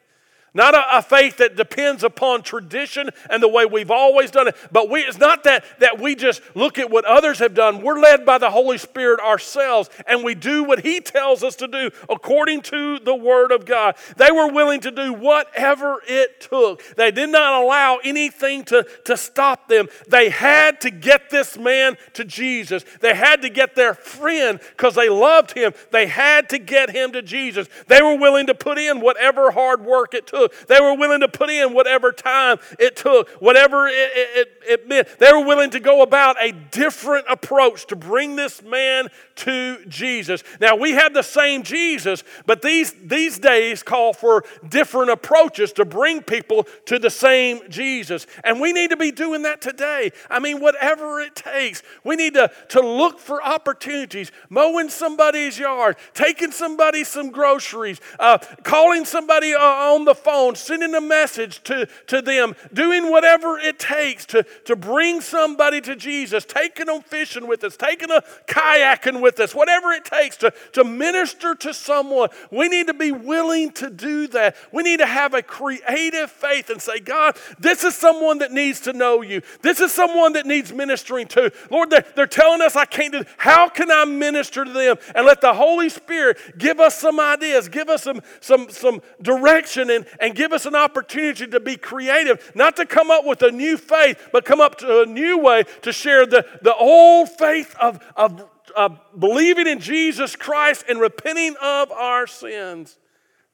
Not 0.56 0.74
a, 0.74 0.96
a, 0.96 1.02
faith 1.02 1.36
that 1.36 1.54
depends 1.54 2.02
upon 2.02 2.40
tradition 2.40 3.10
and 3.28 3.42
the 3.42 3.48
way 3.48 3.66
we've 3.66 3.90
always 3.90 4.30
done 4.30 4.48
it. 4.48 4.56
But 4.72 4.88
we, 4.88 5.00
it's 5.00 5.18
not 5.18 5.44
that, 5.44 5.66
that 5.80 6.00
we 6.00 6.14
just 6.14 6.40
look 6.54 6.78
at 6.78 6.90
what 6.90 7.04
others 7.04 7.40
have 7.40 7.52
done. 7.52 7.82
We're 7.82 8.00
led 8.00 8.24
by 8.24 8.38
the 8.38 8.50
Holy 8.50 8.78
Spirit 8.78 9.20
ourselves, 9.20 9.90
and 10.06 10.24
we 10.24 10.34
do 10.34 10.64
what 10.64 10.80
He 10.80 11.00
tells 11.00 11.44
us 11.44 11.56
to 11.56 11.68
do 11.68 11.90
according 12.08 12.62
to 12.62 12.98
the 12.98 13.14
Word 13.14 13.52
of 13.52 13.66
God. 13.66 13.96
They 14.16 14.30
were 14.30 14.50
willing 14.50 14.80
to 14.80 14.90
do 14.90 15.12
whatever 15.12 16.00
it 16.08 16.40
took. 16.40 16.82
They 16.96 17.10
did 17.10 17.28
not 17.28 17.62
allow 17.62 17.98
anything 18.02 18.64
to, 18.64 18.86
to 19.04 19.18
stop 19.18 19.68
them. 19.68 19.88
They 20.08 20.30
had 20.30 20.80
to 20.80 20.90
get 20.90 21.28
this 21.28 21.58
man 21.58 21.98
to 22.14 22.24
Jesus. 22.24 22.82
They 23.02 23.14
had 23.14 23.42
to 23.42 23.50
get 23.50 23.76
their 23.76 23.92
friend 23.92 24.58
because 24.70 24.94
they 24.94 25.10
loved 25.10 25.52
him. 25.52 25.74
They 25.92 26.06
had 26.06 26.48
to 26.48 26.58
get 26.58 26.88
him 26.88 27.12
to 27.12 27.20
Jesus. 27.20 27.68
They 27.88 28.00
were 28.00 28.16
willing 28.16 28.46
to 28.46 28.54
put 28.54 28.78
in 28.78 29.02
whatever 29.02 29.50
hard 29.50 29.84
work 29.84 30.14
it 30.14 30.26
took 30.26 30.45
took. 30.48 30.66
They 30.66 30.80
were 30.80 30.94
willing 30.94 31.20
to 31.20 31.28
put 31.28 31.50
in 31.50 31.74
whatever 31.74 32.12
time 32.12 32.58
it 32.78 32.96
took, 32.96 33.28
whatever 33.40 33.88
it, 33.88 33.94
it, 33.94 34.48
it 34.68 34.88
meant. 34.88 35.08
They 35.18 35.32
were 35.32 35.44
willing 35.44 35.70
to 35.70 35.80
go 35.80 36.02
about 36.02 36.36
a 36.42 36.52
different 36.52 37.26
approach 37.28 37.86
to 37.86 37.96
bring 37.96 38.36
this 38.36 38.62
man 38.62 39.08
to 39.36 39.84
Jesus. 39.86 40.42
Now, 40.60 40.76
we 40.76 40.92
have 40.92 41.14
the 41.14 41.22
same 41.22 41.62
Jesus, 41.62 42.24
but 42.46 42.62
these, 42.62 42.94
these 43.04 43.38
days 43.38 43.82
call 43.82 44.12
for 44.12 44.44
different 44.68 45.10
approaches 45.10 45.72
to 45.74 45.84
bring 45.84 46.22
people 46.22 46.66
to 46.86 46.98
the 46.98 47.10
same 47.10 47.60
Jesus. 47.68 48.26
And 48.44 48.60
we 48.60 48.72
need 48.72 48.90
to 48.90 48.96
be 48.96 49.12
doing 49.12 49.42
that 49.42 49.60
today. 49.60 50.12
I 50.30 50.38
mean, 50.38 50.60
whatever 50.60 51.20
it 51.20 51.34
takes, 51.34 51.82
we 52.04 52.16
need 52.16 52.34
to, 52.34 52.50
to 52.70 52.80
look 52.80 53.18
for 53.18 53.42
opportunities, 53.42 54.32
mowing 54.48 54.88
somebody's 54.88 55.58
yard, 55.58 55.96
taking 56.14 56.50
somebody 56.50 57.04
some 57.04 57.30
groceries, 57.30 58.00
uh, 58.18 58.38
calling 58.62 59.04
somebody 59.04 59.54
uh, 59.54 59.60
on 59.60 60.04
the 60.04 60.14
phone 60.14 60.35
sending 60.54 60.94
a 60.94 61.00
message 61.00 61.62
to, 61.64 61.88
to 62.06 62.22
them, 62.22 62.54
doing 62.72 63.10
whatever 63.10 63.58
it 63.58 63.78
takes 63.78 64.26
to, 64.26 64.44
to 64.64 64.76
bring 64.76 65.20
somebody 65.20 65.80
to 65.82 65.96
Jesus, 65.96 66.44
taking 66.44 66.86
them 66.86 67.02
fishing 67.02 67.46
with 67.46 67.64
us, 67.64 67.76
taking 67.76 68.10
a 68.10 68.22
kayaking 68.46 69.20
with 69.20 69.40
us, 69.40 69.54
whatever 69.54 69.92
it 69.92 70.04
takes 70.04 70.36
to, 70.38 70.52
to 70.72 70.84
minister 70.84 71.54
to 71.54 71.72
someone. 71.72 72.28
We 72.50 72.68
need 72.68 72.86
to 72.88 72.94
be 72.94 73.12
willing 73.12 73.72
to 73.72 73.90
do 73.90 74.28
that. 74.28 74.56
We 74.72 74.82
need 74.82 74.98
to 74.98 75.06
have 75.06 75.34
a 75.34 75.42
creative 75.42 76.30
faith 76.30 76.70
and 76.70 76.80
say, 76.80 77.00
God, 77.00 77.36
this 77.58 77.84
is 77.84 77.94
someone 77.94 78.38
that 78.38 78.52
needs 78.52 78.80
to 78.82 78.92
know 78.92 79.22
you. 79.22 79.42
This 79.62 79.80
is 79.80 79.92
someone 79.92 80.34
that 80.34 80.46
needs 80.46 80.72
ministering 80.72 81.26
to. 81.28 81.52
Lord, 81.70 81.90
they're, 81.90 82.04
they're 82.14 82.26
telling 82.26 82.62
us 82.62 82.76
I 82.76 82.84
can't 82.84 83.12
do 83.12 83.24
How 83.38 83.68
can 83.68 83.90
I 83.90 84.04
minister 84.04 84.64
to 84.64 84.72
them? 84.72 84.96
And 85.14 85.26
let 85.26 85.40
the 85.40 85.54
Holy 85.54 85.88
Spirit 85.88 86.38
give 86.58 86.80
us 86.80 86.98
some 86.98 87.18
ideas, 87.18 87.68
give 87.68 87.88
us 87.88 88.02
some, 88.02 88.20
some, 88.40 88.68
some 88.70 89.02
direction 89.22 89.90
and, 89.90 90.06
and 90.20 90.34
give 90.34 90.52
us 90.52 90.66
an 90.66 90.74
opportunity 90.74 91.46
to 91.46 91.60
be 91.60 91.76
creative, 91.76 92.52
not 92.54 92.76
to 92.76 92.86
come 92.86 93.10
up 93.10 93.24
with 93.24 93.42
a 93.42 93.50
new 93.50 93.76
faith, 93.76 94.28
but 94.32 94.44
come 94.44 94.60
up 94.60 94.78
to 94.78 95.02
a 95.02 95.06
new 95.06 95.38
way 95.38 95.64
to 95.82 95.92
share 95.92 96.26
the, 96.26 96.46
the 96.62 96.74
old 96.74 97.28
faith 97.30 97.74
of, 97.80 98.00
of, 98.16 98.44
of 98.76 98.98
believing 99.18 99.66
in 99.66 99.80
Jesus 99.80 100.36
Christ 100.36 100.84
and 100.88 101.00
repenting 101.00 101.56
of 101.62 101.90
our 101.92 102.26
sins. 102.26 102.98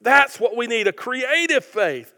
That's 0.01 0.39
what 0.39 0.57
we 0.57 0.67
need 0.67 0.87
a 0.87 0.93
creative 0.93 1.63
faith. 1.63 2.13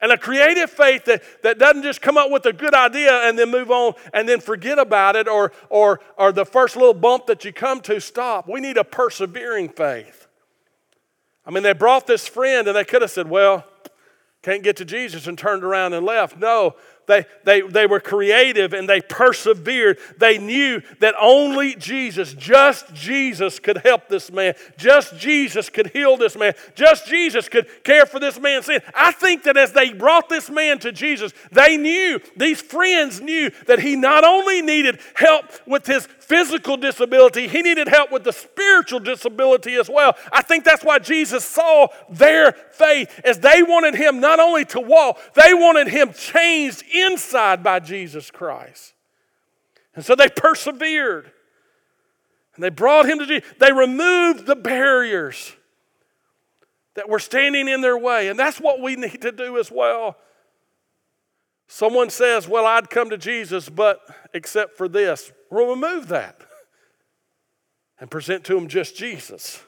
And 0.00 0.12
a 0.12 0.18
creative 0.18 0.70
faith 0.70 1.06
that, 1.06 1.22
that 1.42 1.58
doesn't 1.58 1.82
just 1.82 2.02
come 2.02 2.18
up 2.18 2.30
with 2.30 2.44
a 2.44 2.52
good 2.52 2.74
idea 2.74 3.26
and 3.26 3.38
then 3.38 3.50
move 3.50 3.70
on 3.70 3.94
and 4.12 4.28
then 4.28 4.40
forget 4.40 4.78
about 4.78 5.16
it 5.16 5.26
or, 5.26 5.52
or, 5.70 6.00
or 6.18 6.32
the 6.32 6.44
first 6.44 6.76
little 6.76 6.92
bump 6.92 7.26
that 7.26 7.46
you 7.46 7.52
come 7.52 7.80
to, 7.82 7.98
stop. 7.98 8.46
We 8.46 8.60
need 8.60 8.76
a 8.76 8.84
persevering 8.84 9.70
faith. 9.70 10.25
I 11.46 11.50
mean, 11.50 11.62
they 11.62 11.72
brought 11.72 12.06
this 12.06 12.26
friend 12.26 12.66
and 12.66 12.76
they 12.76 12.84
could 12.84 13.02
have 13.02 13.10
said, 13.10 13.28
well, 13.28 13.64
can't 14.42 14.62
get 14.62 14.76
to 14.76 14.84
Jesus 14.84 15.26
and 15.26 15.38
turned 15.38 15.64
around 15.64 15.92
and 15.92 16.04
left. 16.04 16.36
No, 16.36 16.76
they, 17.06 17.24
they, 17.44 17.60
they 17.60 17.86
were 17.86 18.00
creative 18.00 18.72
and 18.72 18.88
they 18.88 19.00
persevered. 19.00 19.98
They 20.18 20.38
knew 20.38 20.82
that 21.00 21.14
only 21.20 21.74
Jesus, 21.76 22.34
just 22.34 22.92
Jesus, 22.92 23.58
could 23.58 23.78
help 23.78 24.08
this 24.08 24.30
man. 24.30 24.54
Just 24.76 25.16
Jesus 25.16 25.68
could 25.70 25.88
heal 25.88 26.16
this 26.16 26.36
man. 26.36 26.54
Just 26.74 27.06
Jesus 27.06 27.48
could 27.48 27.68
care 27.84 28.06
for 28.06 28.18
this 28.18 28.40
man's 28.40 28.66
sin. 28.66 28.80
I 28.94 29.12
think 29.12 29.44
that 29.44 29.56
as 29.56 29.72
they 29.72 29.92
brought 29.92 30.28
this 30.28 30.50
man 30.50 30.78
to 30.80 30.92
Jesus, 30.92 31.32
they 31.52 31.76
knew, 31.76 32.20
these 32.36 32.60
friends 32.60 33.20
knew 33.20 33.50
that 33.66 33.78
he 33.78 33.94
not 33.96 34.24
only 34.24 34.60
needed 34.62 35.00
help 35.14 35.46
with 35.66 35.86
his 35.86 36.06
physical 36.06 36.76
disability, 36.76 37.46
he 37.46 37.62
needed 37.62 37.86
help 37.86 38.10
with 38.10 38.24
the 38.24 38.32
spiritual 38.32 38.98
disability 38.98 39.76
as 39.76 39.88
well. 39.88 40.16
I 40.32 40.42
think 40.42 40.64
that's 40.64 40.84
why 40.84 40.98
Jesus 40.98 41.44
saw 41.44 41.86
their 42.10 42.52
faith 42.72 43.20
as 43.24 43.38
they 43.38 43.62
wanted 43.62 43.94
him 43.94 44.18
not 44.20 44.40
only 44.40 44.64
to 44.66 44.80
walk, 44.80 45.20
they 45.34 45.54
wanted 45.54 45.86
him 45.86 46.12
changed 46.12 46.82
inside 47.02 47.62
by 47.62 47.80
Jesus 47.80 48.30
Christ. 48.30 48.94
And 49.94 50.04
so 50.04 50.14
they 50.14 50.28
persevered. 50.28 51.30
And 52.54 52.64
they 52.64 52.70
brought 52.70 53.06
him 53.06 53.18
to 53.18 53.26
Jesus. 53.26 53.48
They 53.58 53.72
removed 53.72 54.46
the 54.46 54.56
barriers 54.56 55.54
that 56.94 57.08
were 57.08 57.18
standing 57.18 57.68
in 57.68 57.80
their 57.80 57.98
way. 57.98 58.28
And 58.28 58.38
that's 58.38 58.58
what 58.58 58.80
we 58.80 58.96
need 58.96 59.22
to 59.22 59.32
do 59.32 59.58
as 59.58 59.70
well. 59.70 60.16
Someone 61.68 62.10
says, 62.10 62.48
Well, 62.48 62.66
I'd 62.66 62.90
come 62.90 63.10
to 63.10 63.18
Jesus, 63.18 63.68
but 63.68 64.00
except 64.32 64.76
for 64.76 64.88
this. 64.88 65.32
We'll 65.50 65.68
remove 65.70 66.08
that 66.08 66.40
and 67.98 68.10
present 68.10 68.44
to 68.44 68.56
him 68.56 68.68
just 68.68 68.96
Jesus. 68.96 69.62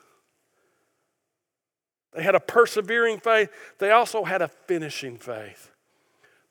They 2.15 2.23
had 2.23 2.35
a 2.35 2.41
persevering 2.41 3.21
faith, 3.21 3.51
they 3.79 3.91
also 3.91 4.25
had 4.25 4.43
a 4.43 4.49
finishing 4.49 5.19
faith. 5.19 5.68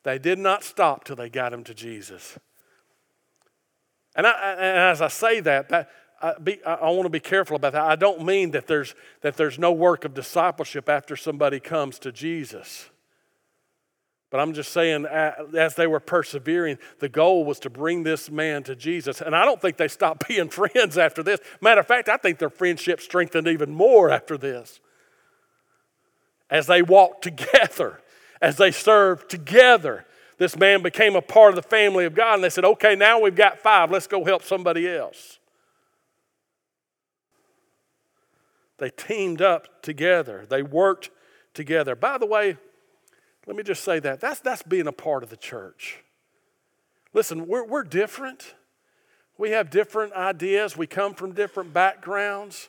They 0.04 0.18
did 0.18 0.38
not 0.38 0.64
stop 0.64 1.04
till 1.04 1.16
they 1.16 1.28
got 1.28 1.52
him 1.52 1.64
to 1.64 1.74
Jesus. 1.74 2.38
And, 4.14 4.26
I, 4.26 4.52
and 4.52 4.78
as 4.78 5.02
I 5.02 5.08
say 5.08 5.40
that, 5.40 5.68
that 5.68 5.90
I, 6.20 6.34
be, 6.42 6.62
I, 6.64 6.90
want 6.90 7.04
to 7.04 7.10
be 7.10 7.20
careful 7.20 7.56
about 7.56 7.72
that. 7.72 7.82
I 7.82 7.96
don't 7.96 8.24
mean 8.24 8.50
that 8.50 8.66
there's, 8.66 8.94
that 9.20 9.36
there's 9.36 9.58
no 9.58 9.72
work 9.72 10.04
of 10.04 10.14
discipleship 10.14 10.88
after 10.88 11.14
somebody 11.14 11.60
comes 11.60 11.98
to 12.00 12.10
Jesus. 12.10 12.90
But 14.30 14.40
I'm 14.40 14.52
just 14.52 14.72
saying, 14.72 15.06
as 15.06 15.74
they 15.74 15.86
were 15.86 16.00
persevering, 16.00 16.78
the 16.98 17.08
goal 17.08 17.44
was 17.44 17.58
to 17.60 17.70
bring 17.70 18.02
this 18.02 18.30
man 18.30 18.62
to 18.64 18.76
Jesus. 18.76 19.22
And 19.22 19.34
I 19.34 19.44
don't 19.44 19.60
think 19.60 19.76
they 19.76 19.88
stopped 19.88 20.28
being 20.28 20.48
friends 20.48 20.98
after 20.98 21.22
this. 21.22 21.40
Matter 21.60 21.80
of 21.80 21.86
fact, 21.86 22.08
I 22.08 22.16
think 22.16 22.38
their 22.38 22.50
friendship 22.50 23.00
strengthened 23.00 23.48
even 23.48 23.70
more 23.70 24.10
after 24.10 24.36
this. 24.36 24.80
As 26.50 26.66
they 26.66 26.82
walked 26.82 27.22
together 27.22 28.00
as 28.40 28.56
they 28.56 28.70
served 28.70 29.28
together, 29.28 30.04
this 30.38 30.56
man 30.56 30.82
became 30.82 31.16
a 31.16 31.22
part 31.22 31.50
of 31.50 31.56
the 31.56 31.68
family 31.68 32.04
of 32.04 32.14
God. 32.14 32.34
And 32.34 32.44
they 32.44 32.50
said, 32.50 32.64
okay, 32.64 32.94
now 32.94 33.20
we've 33.20 33.34
got 33.34 33.58
five. 33.58 33.90
Let's 33.90 34.06
go 34.06 34.24
help 34.24 34.42
somebody 34.42 34.88
else. 34.88 35.38
They 38.78 38.90
teamed 38.90 39.42
up 39.42 39.82
together, 39.82 40.46
they 40.48 40.62
worked 40.62 41.10
together. 41.52 41.96
By 41.96 42.18
the 42.18 42.26
way, 42.26 42.56
let 43.46 43.56
me 43.56 43.62
just 43.62 43.82
say 43.82 43.98
that 44.00 44.20
that's, 44.20 44.40
that's 44.40 44.62
being 44.62 44.86
a 44.86 44.92
part 44.92 45.22
of 45.22 45.30
the 45.30 45.36
church. 45.36 46.04
Listen, 47.12 47.48
we're, 47.48 47.64
we're 47.64 47.82
different. 47.82 48.54
We 49.38 49.50
have 49.50 49.70
different 49.70 50.12
ideas. 50.12 50.76
We 50.76 50.86
come 50.86 51.14
from 51.14 51.32
different 51.32 51.72
backgrounds. 51.72 52.68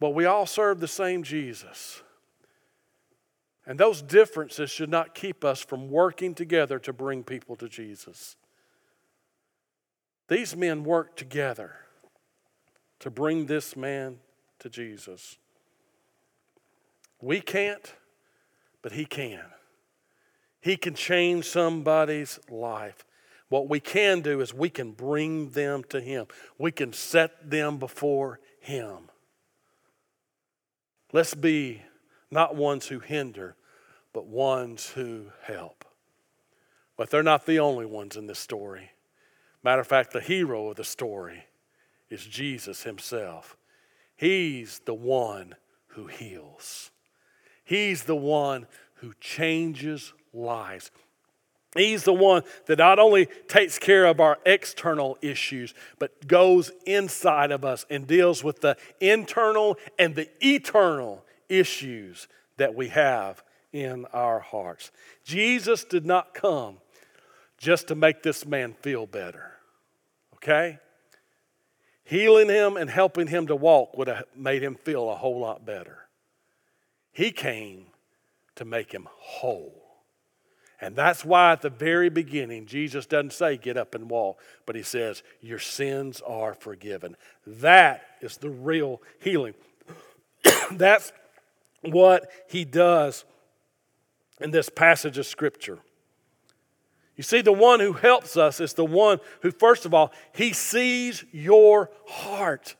But 0.00 0.10
we 0.10 0.24
all 0.24 0.46
serve 0.46 0.80
the 0.80 0.88
same 0.88 1.22
Jesus. 1.22 2.02
And 3.70 3.78
those 3.78 4.02
differences 4.02 4.68
should 4.68 4.90
not 4.90 5.14
keep 5.14 5.44
us 5.44 5.60
from 5.60 5.90
working 5.90 6.34
together 6.34 6.80
to 6.80 6.92
bring 6.92 7.22
people 7.22 7.54
to 7.54 7.68
Jesus. 7.68 8.34
These 10.26 10.56
men 10.56 10.82
worked 10.82 11.16
together 11.16 11.76
to 12.98 13.10
bring 13.10 13.46
this 13.46 13.76
man 13.76 14.18
to 14.58 14.68
Jesus. 14.68 15.38
We 17.20 17.40
can't, 17.40 17.94
but 18.82 18.90
He 18.90 19.04
can. 19.04 19.44
He 20.60 20.76
can 20.76 20.94
change 20.94 21.44
somebody's 21.44 22.40
life. 22.50 23.04
What 23.50 23.68
we 23.68 23.78
can 23.78 24.20
do 24.20 24.40
is 24.40 24.52
we 24.52 24.68
can 24.68 24.90
bring 24.90 25.50
them 25.50 25.84
to 25.90 26.00
Him, 26.00 26.26
we 26.58 26.72
can 26.72 26.92
set 26.92 27.48
them 27.48 27.78
before 27.78 28.40
Him. 28.58 29.10
Let's 31.12 31.36
be 31.36 31.82
not 32.32 32.56
ones 32.56 32.88
who 32.88 32.98
hinder, 32.98 33.56
but 34.12 34.26
ones 34.26 34.90
who 34.90 35.26
help. 35.42 35.84
But 36.96 37.10
they're 37.10 37.22
not 37.22 37.46
the 37.46 37.60
only 37.60 37.86
ones 37.86 38.16
in 38.16 38.26
this 38.26 38.38
story. 38.38 38.90
Matter 39.62 39.80
of 39.80 39.86
fact, 39.86 40.12
the 40.12 40.20
hero 40.20 40.68
of 40.68 40.76
the 40.76 40.84
story 40.84 41.44
is 42.08 42.24
Jesus 42.24 42.82
Himself. 42.82 43.56
He's 44.16 44.80
the 44.84 44.94
one 44.94 45.54
who 45.88 46.06
heals. 46.06 46.90
He's 47.64 48.04
the 48.04 48.16
one 48.16 48.66
who 48.96 49.14
changes 49.20 50.12
lives. 50.32 50.90
He's 51.76 52.02
the 52.02 52.12
one 52.12 52.42
that 52.66 52.78
not 52.78 52.98
only 52.98 53.26
takes 53.46 53.78
care 53.78 54.06
of 54.06 54.18
our 54.18 54.38
external 54.44 55.16
issues, 55.22 55.72
but 55.98 56.26
goes 56.26 56.72
inside 56.84 57.52
of 57.52 57.64
us 57.64 57.86
and 57.88 58.06
deals 58.06 58.42
with 58.42 58.60
the 58.60 58.76
internal 59.00 59.76
and 59.98 60.16
the 60.16 60.28
eternal 60.44 61.24
issues 61.48 62.26
that 62.56 62.74
we 62.74 62.88
have 62.88 63.42
in 63.72 64.06
our 64.12 64.40
hearts. 64.40 64.90
Jesus 65.24 65.84
did 65.84 66.04
not 66.04 66.34
come 66.34 66.78
just 67.58 67.88
to 67.88 67.94
make 67.94 68.22
this 68.22 68.46
man 68.46 68.74
feel 68.80 69.06
better, 69.06 69.52
okay? 70.34 70.78
Healing 72.04 72.48
him 72.48 72.76
and 72.76 72.90
helping 72.90 73.28
him 73.28 73.46
to 73.46 73.54
walk 73.54 73.96
would 73.96 74.08
have 74.08 74.24
made 74.34 74.62
him 74.62 74.74
feel 74.74 75.10
a 75.10 75.14
whole 75.14 75.38
lot 75.38 75.64
better. 75.64 76.08
He 77.12 77.30
came 77.30 77.86
to 78.56 78.64
make 78.64 78.92
him 78.92 79.06
whole. 79.10 79.80
And 80.80 80.96
that's 80.96 81.24
why 81.24 81.52
at 81.52 81.60
the 81.60 81.70
very 81.70 82.08
beginning, 82.08 82.64
Jesus 82.66 83.04
doesn't 83.04 83.34
say, 83.34 83.58
get 83.58 83.76
up 83.76 83.94
and 83.94 84.08
walk, 84.08 84.40
but 84.64 84.74
he 84.74 84.82
says, 84.82 85.22
your 85.42 85.58
sins 85.58 86.22
are 86.26 86.54
forgiven. 86.54 87.16
That 87.46 88.02
is 88.22 88.38
the 88.38 88.48
real 88.48 89.02
healing. 89.20 89.54
that's 90.72 91.12
what 91.82 92.30
he 92.48 92.64
does 92.64 93.24
in 94.40 94.50
this 94.50 94.68
passage 94.68 95.18
of 95.18 95.26
Scripture. 95.26 95.78
You 97.16 97.22
see, 97.22 97.42
the 97.42 97.52
one 97.52 97.80
who 97.80 97.92
helps 97.92 98.36
us 98.36 98.60
is 98.60 98.72
the 98.72 98.84
one 98.84 99.20
who, 99.42 99.50
first 99.50 99.84
of 99.84 99.92
all, 99.92 100.12
he 100.32 100.52
sees 100.54 101.24
your 101.32 101.90
heart. 102.06 102.76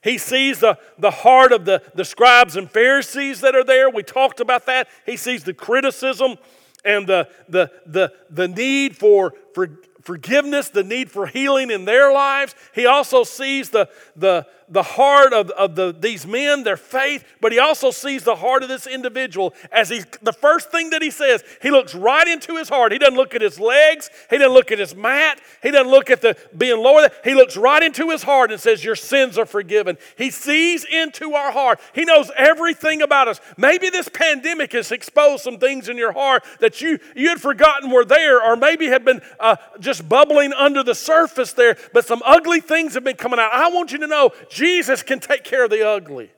He 0.00 0.16
sees 0.16 0.60
the, 0.60 0.78
the 0.96 1.10
heart 1.10 1.50
of 1.50 1.64
the, 1.64 1.82
the 1.94 2.04
scribes 2.04 2.54
and 2.54 2.70
Pharisees 2.70 3.40
that 3.40 3.56
are 3.56 3.64
there. 3.64 3.90
We 3.90 4.04
talked 4.04 4.38
about 4.38 4.66
that. 4.66 4.88
He 5.04 5.16
sees 5.16 5.42
the 5.42 5.54
criticism 5.54 6.36
and 6.84 7.06
the, 7.06 7.28
the, 7.48 7.72
the, 7.84 8.12
the 8.30 8.46
need 8.46 8.96
for, 8.96 9.34
for 9.54 9.80
forgiveness, 10.02 10.68
the 10.68 10.84
need 10.84 11.10
for 11.10 11.26
healing 11.26 11.70
in 11.70 11.84
their 11.84 12.12
lives. 12.12 12.54
He 12.74 12.86
also 12.86 13.24
sees 13.24 13.70
the, 13.70 13.88
the, 14.14 14.46
the 14.70 14.82
heart 14.82 15.32
of, 15.32 15.50
of 15.50 15.74
the, 15.74 15.94
these 15.98 16.26
men, 16.26 16.62
their 16.62 16.76
faith, 16.76 17.24
but 17.40 17.52
he 17.52 17.58
also 17.58 17.90
sees 17.90 18.24
the 18.24 18.36
heart 18.36 18.62
of 18.62 18.68
this 18.68 18.86
individual 18.86 19.54
as 19.72 19.88
he, 19.88 20.02
the 20.22 20.32
first 20.32 20.70
thing 20.70 20.90
that 20.90 21.02
he 21.02 21.10
says, 21.10 21.42
he 21.62 21.70
looks 21.70 21.94
right 21.94 22.28
into 22.28 22.56
his 22.56 22.68
heart. 22.68 22.92
He 22.92 22.98
doesn't 22.98 23.16
look 23.16 23.34
at 23.34 23.40
his 23.40 23.58
legs, 23.58 24.10
he 24.30 24.38
doesn't 24.38 24.52
look 24.52 24.70
at 24.70 24.78
his 24.78 24.94
mat, 24.94 25.40
he 25.62 25.70
doesn't 25.70 25.90
look 25.90 26.10
at 26.10 26.20
the 26.20 26.36
being 26.56 26.82
lower. 26.82 27.08
He 27.24 27.34
looks 27.34 27.56
right 27.56 27.82
into 27.82 28.10
his 28.10 28.22
heart 28.22 28.52
and 28.52 28.60
says, 28.60 28.84
Your 28.84 28.96
sins 28.96 29.38
are 29.38 29.46
forgiven. 29.46 29.96
He 30.16 30.30
sees 30.30 30.84
into 30.84 31.34
our 31.34 31.52
heart. 31.52 31.80
He 31.94 32.04
knows 32.04 32.30
everything 32.36 33.02
about 33.02 33.28
us. 33.28 33.40
Maybe 33.56 33.90
this 33.90 34.08
pandemic 34.08 34.72
has 34.72 34.92
exposed 34.92 35.44
some 35.44 35.58
things 35.58 35.88
in 35.88 35.96
your 35.96 36.12
heart 36.12 36.44
that 36.60 36.80
you, 36.80 36.98
you 37.16 37.28
had 37.28 37.40
forgotten 37.40 37.90
were 37.90 38.04
there, 38.04 38.42
or 38.42 38.56
maybe 38.56 38.86
had 38.86 39.04
been 39.04 39.20
uh, 39.40 39.56
just 39.80 40.08
bubbling 40.08 40.52
under 40.52 40.82
the 40.82 40.94
surface 40.94 41.52
there, 41.52 41.76
but 41.92 42.04
some 42.04 42.22
ugly 42.24 42.60
things 42.60 42.94
have 42.94 43.04
been 43.04 43.16
coming 43.16 43.38
out. 43.38 43.52
I 43.52 43.70
want 43.70 43.92
you 43.92 43.98
to 43.98 44.06
know 44.06 44.32
Jesus 44.58 45.02
can 45.02 45.20
take 45.20 45.44
care 45.44 45.64
of 45.64 45.70
the 45.70 45.86
ugly. 45.86 46.30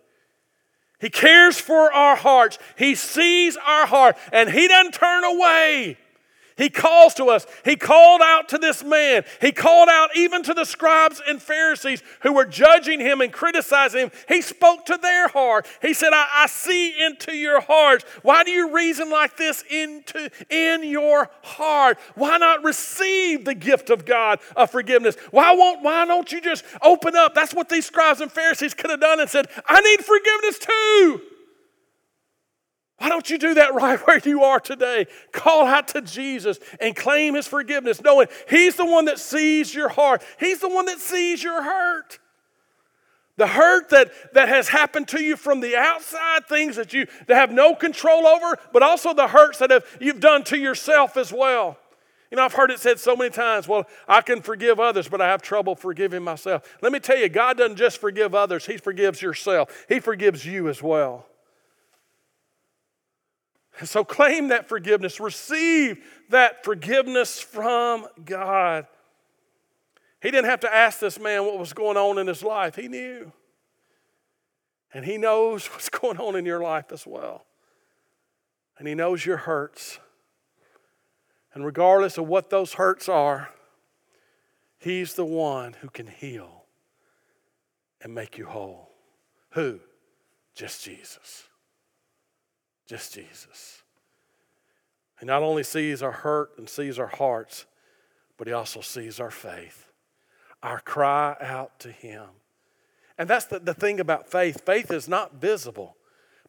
He 1.00 1.08
cares 1.08 1.58
for 1.58 1.90
our 1.92 2.14
hearts. 2.14 2.58
He 2.76 2.94
sees 2.94 3.56
our 3.56 3.86
heart 3.86 4.16
and 4.32 4.50
He 4.50 4.68
doesn't 4.68 4.92
turn 4.92 5.24
away. 5.24 5.96
He 6.60 6.68
calls 6.68 7.14
to 7.14 7.30
us. 7.30 7.46
He 7.64 7.74
called 7.74 8.20
out 8.22 8.50
to 8.50 8.58
this 8.58 8.84
man. 8.84 9.24
He 9.40 9.50
called 9.50 9.88
out 9.88 10.10
even 10.14 10.42
to 10.42 10.52
the 10.52 10.66
scribes 10.66 11.22
and 11.26 11.40
Pharisees 11.40 12.02
who 12.20 12.34
were 12.34 12.44
judging 12.44 13.00
him 13.00 13.22
and 13.22 13.32
criticizing 13.32 14.00
him. 14.00 14.10
He 14.28 14.42
spoke 14.42 14.84
to 14.84 14.98
their 15.00 15.28
heart. 15.28 15.66
He 15.80 15.94
said, 15.94 16.10
I, 16.12 16.28
I 16.30 16.46
see 16.48 17.02
into 17.02 17.34
your 17.34 17.62
hearts. 17.62 18.04
Why 18.20 18.44
do 18.44 18.50
you 18.50 18.74
reason 18.74 19.08
like 19.08 19.38
this 19.38 19.64
into, 19.70 20.30
in 20.50 20.84
your 20.84 21.30
heart? 21.42 21.96
Why 22.14 22.36
not 22.36 22.62
receive 22.62 23.46
the 23.46 23.54
gift 23.54 23.88
of 23.88 24.04
God 24.04 24.38
of 24.54 24.70
forgiveness? 24.70 25.16
Why, 25.30 25.54
won't, 25.54 25.82
why 25.82 26.04
don't 26.04 26.30
you 26.30 26.42
just 26.42 26.62
open 26.82 27.16
up? 27.16 27.34
That's 27.34 27.54
what 27.54 27.70
these 27.70 27.86
scribes 27.86 28.20
and 28.20 28.30
Pharisees 28.30 28.74
could 28.74 28.90
have 28.90 29.00
done 29.00 29.18
and 29.18 29.30
said, 29.30 29.46
I 29.66 29.80
need 29.80 30.04
forgiveness 30.04 30.58
too. 30.58 31.29
Why 33.00 33.08
don't 33.08 33.30
you 33.30 33.38
do 33.38 33.54
that 33.54 33.74
right 33.74 33.98
where 34.06 34.18
you 34.18 34.44
are 34.44 34.60
today? 34.60 35.06
Call 35.32 35.66
out 35.66 35.88
to 35.88 36.02
Jesus 36.02 36.58
and 36.80 36.94
claim 36.94 37.34
his 37.34 37.46
forgiveness, 37.46 38.02
knowing 38.02 38.28
he's 38.48 38.76
the 38.76 38.84
one 38.84 39.06
that 39.06 39.18
sees 39.18 39.74
your 39.74 39.88
heart, 39.88 40.22
he's 40.38 40.60
the 40.60 40.68
one 40.68 40.84
that 40.86 41.00
sees 41.00 41.42
your 41.42 41.62
hurt. 41.62 42.18
The 43.36 43.46
hurt 43.46 43.88
that, 43.88 44.12
that 44.34 44.50
has 44.50 44.68
happened 44.68 45.08
to 45.08 45.22
you 45.22 45.34
from 45.34 45.60
the 45.60 45.74
outside, 45.74 46.46
things 46.46 46.76
that 46.76 46.92
you 46.92 47.06
that 47.26 47.36
have 47.36 47.50
no 47.50 47.74
control 47.74 48.26
over, 48.26 48.58
but 48.70 48.82
also 48.82 49.14
the 49.14 49.28
hurts 49.28 49.60
that 49.60 49.70
have, 49.70 49.86
you've 49.98 50.20
done 50.20 50.44
to 50.44 50.58
yourself 50.58 51.16
as 51.16 51.32
well. 51.32 51.78
You 52.30 52.36
know, 52.36 52.44
I've 52.44 52.52
heard 52.52 52.70
it 52.70 52.80
said 52.80 53.00
so 53.00 53.16
many 53.16 53.30
times, 53.30 53.66
well, 53.66 53.86
I 54.06 54.20
can 54.20 54.42
forgive 54.42 54.78
others, 54.78 55.08
but 55.08 55.22
I 55.22 55.28
have 55.28 55.40
trouble 55.40 55.74
forgiving 55.74 56.22
myself. 56.22 56.76
Let 56.82 56.92
me 56.92 57.00
tell 57.00 57.16
you, 57.16 57.30
God 57.30 57.56
doesn't 57.56 57.76
just 57.76 57.98
forgive 57.98 58.34
others, 58.34 58.66
He 58.66 58.76
forgives 58.76 59.22
yourself, 59.22 59.86
He 59.88 60.00
forgives 60.00 60.44
you 60.44 60.68
as 60.68 60.82
well. 60.82 61.24
So 63.84 64.04
claim 64.04 64.48
that 64.48 64.68
forgiveness, 64.68 65.20
receive 65.20 66.04
that 66.28 66.64
forgiveness 66.64 67.40
from 67.40 68.06
God. 68.24 68.86
He 70.22 70.30
didn't 70.30 70.50
have 70.50 70.60
to 70.60 70.74
ask 70.74 70.98
this 70.98 71.18
man 71.18 71.46
what 71.46 71.58
was 71.58 71.72
going 71.72 71.96
on 71.96 72.18
in 72.18 72.26
his 72.26 72.42
life, 72.42 72.76
he 72.76 72.88
knew. 72.88 73.32
And 74.92 75.04
he 75.04 75.16
knows 75.16 75.66
what's 75.72 75.88
going 75.88 76.18
on 76.18 76.36
in 76.36 76.44
your 76.44 76.60
life 76.60 76.92
as 76.92 77.06
well. 77.06 77.46
And 78.78 78.86
he 78.86 78.94
knows 78.94 79.24
your 79.24 79.38
hurts. 79.38 79.98
And 81.54 81.64
regardless 81.64 82.18
of 82.18 82.28
what 82.28 82.50
those 82.50 82.74
hurts 82.74 83.08
are, 83.08 83.50
he's 84.78 85.14
the 85.14 85.24
one 85.24 85.74
who 85.80 85.88
can 85.88 86.06
heal 86.06 86.64
and 88.02 88.14
make 88.14 88.38
you 88.38 88.46
whole. 88.46 88.90
Who? 89.50 89.80
Just 90.54 90.84
Jesus. 90.84 91.49
Just 92.90 93.14
Jesus. 93.14 93.84
He 95.20 95.26
not 95.26 95.44
only 95.44 95.62
sees 95.62 96.02
our 96.02 96.10
hurt 96.10 96.58
and 96.58 96.68
sees 96.68 96.98
our 96.98 97.06
hearts, 97.06 97.66
but 98.36 98.48
he 98.48 98.52
also 98.52 98.80
sees 98.80 99.20
our 99.20 99.30
faith, 99.30 99.86
our 100.60 100.80
cry 100.80 101.36
out 101.40 101.78
to 101.78 101.92
him. 101.92 102.26
And 103.16 103.30
that's 103.30 103.44
the, 103.44 103.60
the 103.60 103.74
thing 103.74 104.00
about 104.00 104.28
faith 104.28 104.62
faith 104.66 104.90
is 104.90 105.06
not 105.06 105.34
visible, 105.34 105.94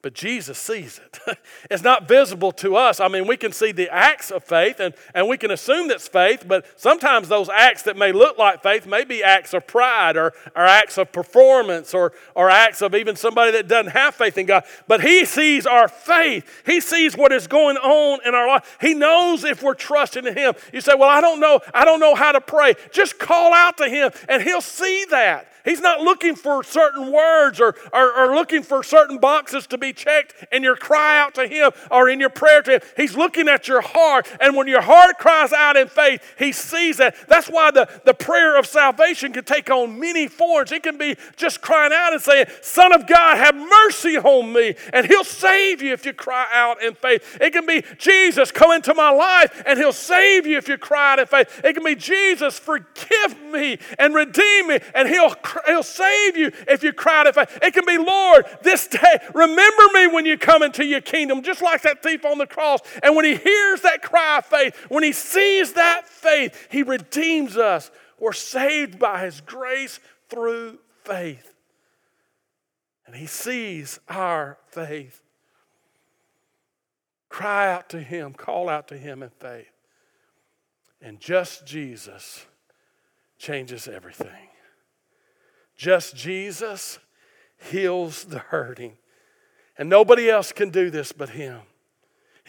But 0.02 0.16
Jesus 0.16 0.58
sees 0.58 1.00
it. 1.00 1.38
it's 1.70 1.84
not 1.84 2.08
visible 2.08 2.52
to 2.54 2.76
us. 2.76 3.00
I 3.00 3.08
mean, 3.08 3.28
we 3.28 3.38
can 3.38 3.52
see 3.52 3.72
the 3.72 3.88
acts 3.90 4.32
of 4.32 4.44
faith 4.44 4.80
and, 4.80 4.96
and 5.14 5.28
we 5.28 5.38
can 5.38 5.52
assume 5.52 5.90
that's 5.90 6.08
faith, 6.08 6.46
but 6.48 6.66
sometimes 6.76 7.28
those 7.28 7.50
acts 7.50 7.84
that 7.84 7.96
may 7.96 8.12
look 8.12 8.40
like 8.40 8.64
faith 8.64 8.88
may 8.88 9.04
be 9.04 9.24
acts 9.24 9.54
of 9.54 9.68
pride 9.68 10.18
or, 10.18 10.34
or 10.56 10.64
acts 10.64 10.98
of 10.98 11.12
performance 11.12 11.94
or, 11.94 12.14
or 12.34 12.50
acts 12.50 12.82
of 12.82 12.96
even 12.96 13.16
somebody 13.16 13.52
that 13.52 13.68
doesn't 13.68 13.92
have 13.92 14.16
faith 14.16 14.40
in 14.40 14.48
God. 14.48 14.64
But 14.88 15.02
He 15.02 15.24
sees 15.24 15.68
our 15.68 15.88
faith, 15.88 16.64
He 16.66 16.82
sees 16.82 17.16
what 17.16 17.32
is 17.32 17.46
going 17.46 17.78
on 17.78 18.20
in 18.26 18.34
our 18.34 18.48
life. 18.48 18.78
He 18.82 18.96
knows 18.96 19.44
if 19.44 19.62
we're 19.62 19.76
trusting 19.76 20.26
in 20.26 20.36
Him. 20.36 20.56
You 20.74 20.82
say, 20.82 20.94
Well, 20.98 21.10
I 21.10 21.22
don't 21.22 21.40
know, 21.40 21.60
I 21.76 21.86
don't 21.86 22.00
know 22.00 22.16
how 22.16 22.32
to 22.32 22.42
pray. 22.42 22.74
Just 22.92 23.20
call 23.20 23.54
out 23.54 23.78
to 23.78 23.88
Him 23.88 24.12
and 24.28 24.42
He'll 24.42 24.62
see 24.62 25.06
that. 25.12 25.51
He's 25.64 25.82
not 25.82 26.02
looking 26.02 26.36
for 26.36 26.64
certain 26.64 27.12
words 27.12 27.60
or, 27.60 27.76
or, 27.94 28.18
or, 28.18 28.36
looking 28.36 28.64
for 28.64 28.84
certain 28.84 29.18
boxes 29.18 29.68
to 29.68 29.78
be 29.78 29.94
checked 29.94 30.34
in 30.52 30.64
your 30.64 30.76
cry 30.76 31.20
out 31.20 31.36
to 31.36 31.48
Him 31.48 31.72
or 31.90 32.10
in 32.10 32.20
your 32.20 32.30
prayer 32.30 32.62
to 32.64 32.74
Him. 32.74 32.82
He's 32.98 33.16
looking 33.16 33.48
at 33.48 33.68
your 33.68 33.82
heart. 33.82 34.28
And 34.40 34.56
when 34.56 34.68
your 34.68 34.82
heart 34.82 35.18
cries 35.18 35.54
out 35.54 35.78
in 35.78 35.88
faith, 35.88 36.24
He 36.40 36.52
sees 36.52 36.98
that. 36.98 37.16
That's 37.28 37.48
why 37.48 37.72
the, 37.72 37.90
the 38.06 38.14
prayer 38.14 38.58
of 38.58 38.66
salvation 38.66 39.34
can 39.34 39.44
take 39.44 39.70
on 39.70 40.00
many 40.00 40.28
forms. 40.28 40.72
It 40.72 40.84
can 40.84 40.98
be 40.98 41.16
just 41.36 41.62
crying 41.62 41.92
out 41.94 42.14
and 42.14 42.22
saying, 42.22 42.48
Son 42.62 42.94
of 42.94 43.06
God, 43.08 43.38
have 43.38 43.56
mercy 43.56 44.18
on 44.18 44.54
me. 44.54 44.76
And 44.94 45.06
He'll 45.06 45.24
save 45.24 45.82
you 45.82 45.94
if 45.94 46.06
you 46.06 46.14
cry 46.14 46.48
out 46.52 46.82
in 46.82 46.96
faith. 46.96 47.38
It 47.40 47.52
can 47.52 47.66
be, 47.66 47.84
Jesus, 47.98 48.52
come 48.52 48.72
into 48.72 48.94
my 48.94 49.12
life 49.12 49.64
and 49.66 49.78
He'll 49.78 49.94
save 49.94 50.46
you 50.46 50.58
if 50.58 50.68
you 50.68 50.78
cry 50.78 51.14
out 51.14 51.20
in 51.20 51.28
faith. 51.28 51.62
It 51.64 51.74
can 51.74 51.84
be, 51.84 51.96
Jesus, 51.96 52.58
forgive 52.58 53.42
me 53.52 53.78
and 54.00 54.16
redeem 54.16 54.68
me 54.68 54.80
and 54.96 55.08
He'll 55.08 55.36
He'll 55.66 55.84
save 55.84 56.38
you 56.38 56.52
if 56.68 56.84
you 56.84 56.94
cry 56.94 57.24
to 57.24 57.34
faith. 57.34 57.60
It 57.62 57.74
can 57.74 57.86
be, 57.86 57.98
Lord, 57.98 58.46
this 58.62 58.88
day, 58.88 59.20
remember 59.34 59.84
me 59.94 60.08
when 60.08 60.26
you 60.26 60.38
come 60.38 60.64
into 60.64 60.86
your 60.86 61.02
kingdom, 61.02 61.44
just 61.44 61.62
like 61.62 61.82
that 61.84 62.04
thief 62.04 62.26
on 62.26 62.38
the 62.38 62.48
cross. 62.48 62.80
And 63.04 63.16
when 63.16 63.26
he 63.26 63.36
hears 63.36 63.82
that 63.82 64.02
cry 64.02 64.40
of 64.40 64.46
faith, 64.46 64.76
when 64.90 65.04
he 65.04 65.12
sees 65.12 65.74
that 65.74 66.08
faith, 66.08 66.68
he 66.72 66.84
redeems 66.84 67.58
us. 67.58 67.92
We're 68.20 68.34
saved 68.34 69.00
by 69.00 69.24
his 69.26 69.42
grace 69.42 70.00
through 70.30 70.80
faith. 71.04 71.54
And 73.08 73.16
he 73.16 73.26
sees 73.26 74.00
our 74.08 74.58
faith. 74.68 75.22
Cry 77.30 77.74
out 77.74 77.90
to 77.90 78.00
him, 78.00 78.34
call 78.34 78.70
out 78.70 78.88
to 78.90 78.98
him 78.98 79.24
in 79.24 79.30
faith. 79.30 79.72
And 81.02 81.20
just 81.20 81.66
Jesus 81.66 82.46
changes 83.38 83.88
everything. 83.88 84.51
Just 85.82 86.16
Jesus 86.16 87.00
heals 87.72 88.26
the 88.26 88.38
hurting. 88.38 88.98
And 89.80 89.90
nobody 89.90 90.30
else 90.30 90.52
can 90.52 90.70
do 90.70 90.92
this 90.92 91.12
but 91.12 91.30
Him. 91.30 91.62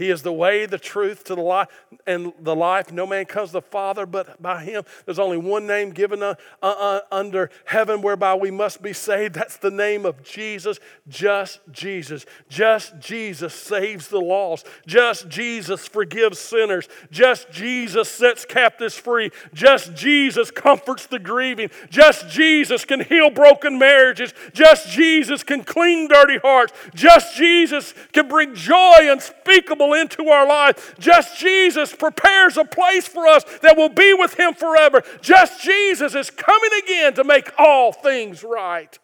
He 0.02 0.10
is 0.10 0.22
the 0.22 0.32
way, 0.32 0.66
the 0.66 0.80
truth 0.80 1.22
to 1.24 1.36
the 1.36 1.42
life, 1.42 1.68
and 2.08 2.32
the 2.40 2.56
life. 2.56 2.90
No 2.90 3.06
man 3.06 3.24
comes 3.24 3.50
to 3.50 3.52
the 3.52 3.62
Father 3.62 4.04
but 4.04 4.42
by 4.42 4.64
Him. 4.64 4.82
There's 5.04 5.20
only 5.20 5.36
one 5.36 5.64
name 5.64 5.90
given 5.90 6.24
uh, 6.24 6.34
uh, 6.60 6.74
uh, 6.76 7.00
under 7.12 7.50
heaven 7.66 8.02
whereby 8.02 8.34
we 8.34 8.50
must 8.50 8.82
be 8.82 8.92
saved. 8.92 9.36
That's 9.36 9.58
the 9.58 9.70
name 9.70 10.04
of 10.04 10.24
Jesus. 10.24 10.80
Just 11.08 11.60
Jesus. 11.70 12.26
Just 12.48 12.98
Jesus 12.98 13.54
saves 13.54 14.08
the 14.08 14.18
lost. 14.18 14.66
Just 14.88 15.28
Jesus 15.28 15.86
forgives 15.86 16.40
sinners. 16.40 16.88
Just 17.12 17.52
Jesus 17.52 18.08
sets 18.10 18.44
captives 18.44 18.96
free. 18.96 19.30
Just 19.54 19.94
Jesus 19.94 20.50
comforts 20.50 21.06
the 21.06 21.20
grieving. 21.20 21.70
Just 21.90 22.28
Jesus 22.28 22.84
can 22.84 23.02
heal 23.02 23.30
broken 23.30 23.78
marriages. 23.78 24.34
Just 24.52 24.88
Jesus 24.88 25.44
can 25.44 25.62
clean 25.62 26.08
dirty 26.08 26.38
hearts. 26.38 26.72
Just 26.92 27.36
Jesus 27.36 27.94
can 28.12 28.26
bring 28.26 28.56
joy 28.56 28.96
unspeakable 29.02 29.91
into 29.94 30.28
our 30.28 30.46
life. 30.46 30.94
Just 30.98 31.38
Jesus 31.38 31.94
prepares 31.94 32.56
a 32.56 32.64
place 32.64 33.06
for 33.06 33.26
us 33.26 33.44
that 33.62 33.76
will 33.76 33.88
be 33.88 34.14
with 34.14 34.38
Him 34.38 34.54
forever. 34.54 35.02
Just 35.20 35.62
Jesus 35.62 36.14
is 36.14 36.30
coming 36.30 36.70
again 36.84 37.14
to 37.14 37.24
make 37.24 37.50
all 37.58 37.92
things 37.92 38.42
right. 38.42 38.98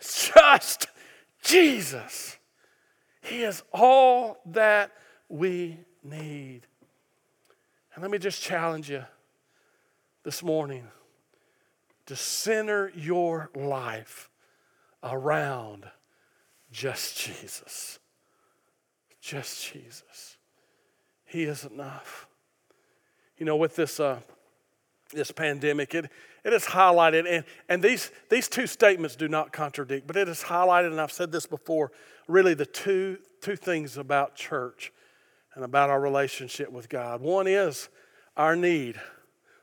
Just 0.00 0.88
Jesus. 1.42 2.36
He 3.22 3.42
is 3.42 3.62
all 3.72 4.38
that 4.46 4.92
we 5.28 5.78
need. 6.02 6.62
And 7.94 8.02
let 8.02 8.10
me 8.10 8.18
just 8.18 8.42
challenge 8.42 8.90
you 8.90 9.04
this 10.22 10.42
morning 10.42 10.86
to 12.06 12.14
center 12.14 12.92
your 12.94 13.50
life 13.54 14.28
around 15.02 15.86
just 16.70 17.18
Jesus. 17.18 17.98
Just 19.26 19.72
Jesus. 19.72 20.36
He 21.24 21.42
is 21.42 21.64
enough. 21.64 22.28
You 23.38 23.44
know, 23.44 23.56
with 23.56 23.74
this, 23.74 23.98
uh, 23.98 24.20
this 25.12 25.32
pandemic, 25.32 25.96
it, 25.96 26.08
it 26.44 26.52
has 26.52 26.66
highlighted, 26.66 27.28
and, 27.28 27.44
and 27.68 27.82
these, 27.82 28.12
these 28.30 28.46
two 28.46 28.68
statements 28.68 29.16
do 29.16 29.26
not 29.26 29.52
contradict, 29.52 30.06
but 30.06 30.14
it 30.14 30.28
has 30.28 30.44
highlighted, 30.44 30.92
and 30.92 31.00
I've 31.00 31.10
said 31.10 31.32
this 31.32 31.44
before, 31.44 31.90
really 32.28 32.54
the 32.54 32.66
two, 32.66 33.18
two 33.40 33.56
things 33.56 33.96
about 33.96 34.36
church 34.36 34.92
and 35.56 35.64
about 35.64 35.90
our 35.90 36.00
relationship 36.00 36.70
with 36.70 36.88
God. 36.88 37.20
One 37.20 37.48
is 37.48 37.88
our 38.36 38.54
need 38.54 39.00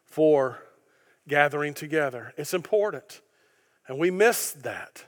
for 0.03 0.61
gathering 1.25 1.73
together, 1.73 2.33
it's 2.35 2.53
important, 2.53 3.21
and 3.87 3.97
we 3.97 4.11
miss 4.11 4.51
that. 4.51 5.05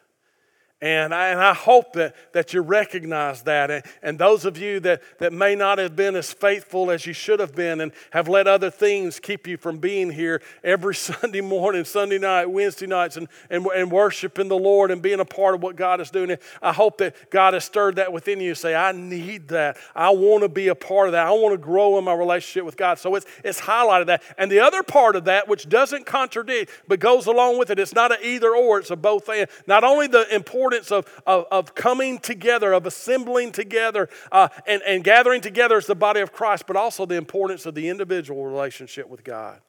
And 0.85 1.15
I, 1.15 1.29
and 1.29 1.41
I 1.41 1.55
hope 1.55 1.93
that, 1.93 2.13
that 2.33 2.53
you 2.53 2.61
recognize 2.61 3.41
that. 3.41 3.71
And, 3.71 3.83
and 4.03 4.19
those 4.19 4.45
of 4.45 4.55
you 4.55 4.79
that, 4.81 5.01
that 5.17 5.33
may 5.33 5.55
not 5.55 5.79
have 5.79 5.95
been 5.95 6.15
as 6.15 6.31
faithful 6.31 6.91
as 6.91 7.07
you 7.07 7.13
should 7.13 7.39
have 7.39 7.55
been 7.55 7.81
and 7.81 7.91
have 8.11 8.29
let 8.29 8.45
other 8.45 8.69
things 8.69 9.19
keep 9.19 9.47
you 9.47 9.57
from 9.57 9.79
being 9.79 10.11
here 10.11 10.43
every 10.63 10.93
Sunday 11.05 11.41
morning, 11.41 11.85
Sunday 11.85 12.19
night, 12.19 12.45
Wednesday 12.45 12.85
nights, 12.85 13.17
and, 13.17 13.27
and, 13.49 13.65
and 13.65 13.91
worshiping 13.91 14.47
the 14.47 14.59
Lord 14.59 14.91
and 14.91 15.01
being 15.01 15.19
a 15.19 15.25
part 15.25 15.55
of 15.55 15.63
what 15.63 15.75
God 15.75 16.01
is 16.01 16.11
doing. 16.11 16.37
I 16.61 16.71
hope 16.71 16.99
that 16.99 17.31
God 17.31 17.55
has 17.55 17.65
stirred 17.65 17.95
that 17.95 18.13
within 18.13 18.39
you. 18.39 18.53
Say, 18.53 18.75
I 18.75 18.91
need 18.91 19.47
that. 19.47 19.77
I 19.95 20.11
want 20.11 20.43
to 20.43 20.49
be 20.49 20.67
a 20.67 20.75
part 20.75 21.07
of 21.07 21.13
that. 21.13 21.25
I 21.25 21.31
want 21.31 21.53
to 21.53 21.57
grow 21.57 21.97
in 21.97 22.03
my 22.03 22.13
relationship 22.13 22.63
with 22.63 22.77
God. 22.77 22.99
So 22.99 23.15
it's, 23.15 23.25
it's 23.43 23.59
highlighted 23.59 24.05
that. 24.05 24.21
And 24.37 24.51
the 24.51 24.59
other 24.59 24.83
part 24.83 25.15
of 25.15 25.25
that, 25.25 25.47
which 25.47 25.67
doesn't 25.67 26.05
contradict 26.05 26.69
but 26.87 26.99
goes 26.99 27.25
along 27.25 27.57
with 27.57 27.71
it, 27.71 27.79
it's 27.79 27.95
not 27.95 28.11
an 28.11 28.19
either 28.21 28.55
or, 28.55 28.77
it's 28.77 28.91
a 28.91 28.95
both 28.95 29.27
and. 29.29 29.49
Not 29.65 29.83
only 29.83 30.05
the 30.05 30.31
importance 30.31 30.74
importance 30.75 30.91
of, 30.91 31.21
of, 31.25 31.45
of 31.51 31.75
coming 31.75 32.19
together, 32.19 32.73
of 32.73 32.85
assembling 32.85 33.51
together, 33.51 34.09
uh, 34.31 34.49
and, 34.67 34.81
and 34.83 35.03
gathering 35.03 35.41
together 35.41 35.77
as 35.77 35.85
the 35.85 35.95
body 35.95 36.21
of 36.21 36.31
Christ, 36.31 36.65
but 36.67 36.75
also 36.75 37.05
the 37.05 37.15
importance 37.15 37.65
of 37.65 37.75
the 37.75 37.89
individual 37.89 38.45
relationship 38.45 39.07
with 39.07 39.23
God. 39.23 39.61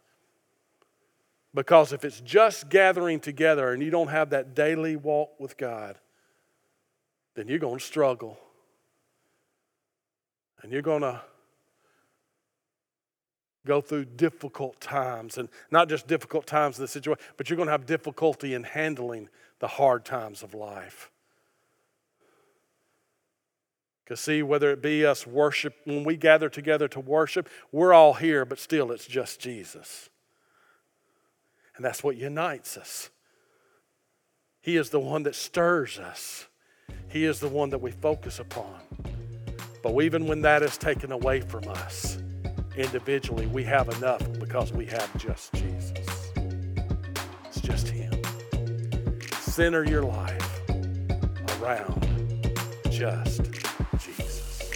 Because 1.55 1.93
if 1.93 2.05
it's 2.05 2.21
just 2.21 2.69
gathering 2.69 3.21
together 3.21 3.73
and 3.73 3.83
you 3.83 3.91
don't 3.91 4.09
have 4.09 4.31
that 4.31 4.55
daily 4.55 4.97
walk 4.97 5.31
with 5.39 5.57
God, 5.57 5.97
then 7.35 7.49
you're 7.49 7.59
going 7.59 7.79
to 7.79 7.85
struggle. 7.85 8.39
And 10.63 10.73
you're 10.73 10.83
going 10.83 11.03
to 11.03 11.21
go 13.67 13.81
through 13.81 14.05
difficult 14.05 14.81
times. 14.81 15.39
And 15.39 15.49
not 15.71 15.89
just 15.89 16.07
difficult 16.07 16.47
times 16.47 16.79
in 16.79 16.85
the 16.85 16.89
situation, 16.89 17.23
but 17.37 17.49
you're 17.49 17.57
going 17.57 17.69
to 17.69 17.73
have 17.73 17.87
difficulty 17.87 18.55
in 18.55 18.63
handling 18.63 19.29
the 19.59 19.69
hard 19.69 20.05
times 20.05 20.43
of 20.43 20.55
life. 20.55 21.11
Because, 24.05 24.21
see, 24.21 24.43
whether 24.43 24.71
it 24.71 24.81
be 24.81 25.05
us 25.05 25.27
worship, 25.27 25.75
when 25.85 26.05
we 26.05 26.17
gather 26.17 26.49
together 26.49 26.87
to 26.89 27.01
worship, 27.01 27.49
we're 27.73 27.93
all 27.93 28.15
here, 28.15 28.45
but 28.45 28.61
still 28.61 28.93
it's 28.93 29.07
just 29.07 29.41
Jesus. 29.41 30.11
And 31.75 31.85
that's 31.85 32.05
what 32.05 32.17
unites 32.17 32.77
us. 32.77 33.11
He 34.61 34.77
is 34.77 34.91
the 34.91 35.01
one 35.01 35.25
that 35.25 35.35
stirs 35.35 35.99
us, 35.99 36.47
He 37.09 37.25
is 37.25 37.41
the 37.41 37.49
one 37.49 37.71
that 37.71 37.81
we 37.81 37.91
focus 37.91 38.39
upon. 38.39 38.81
But 39.83 40.01
even 40.01 40.27
when 40.27 40.43
that 40.43 40.63
is 40.63 40.77
taken 40.77 41.13
away 41.13 41.41
from 41.41 41.69
us 41.69 42.19
individually, 42.77 43.47
we 43.47 43.63
have 43.65 43.89
enough 43.89 44.23
because 44.39 44.73
we 44.73 44.87
have 44.87 45.17
just 45.19 45.53
Jesus. 45.55 46.33
It's 47.47 47.61
just 47.61 47.89
Him 47.89 48.16
center 49.57 49.89
your 49.89 50.03
life 50.03 50.61
around 51.59 52.07
just 52.91 53.41
Jesus. 53.99 54.71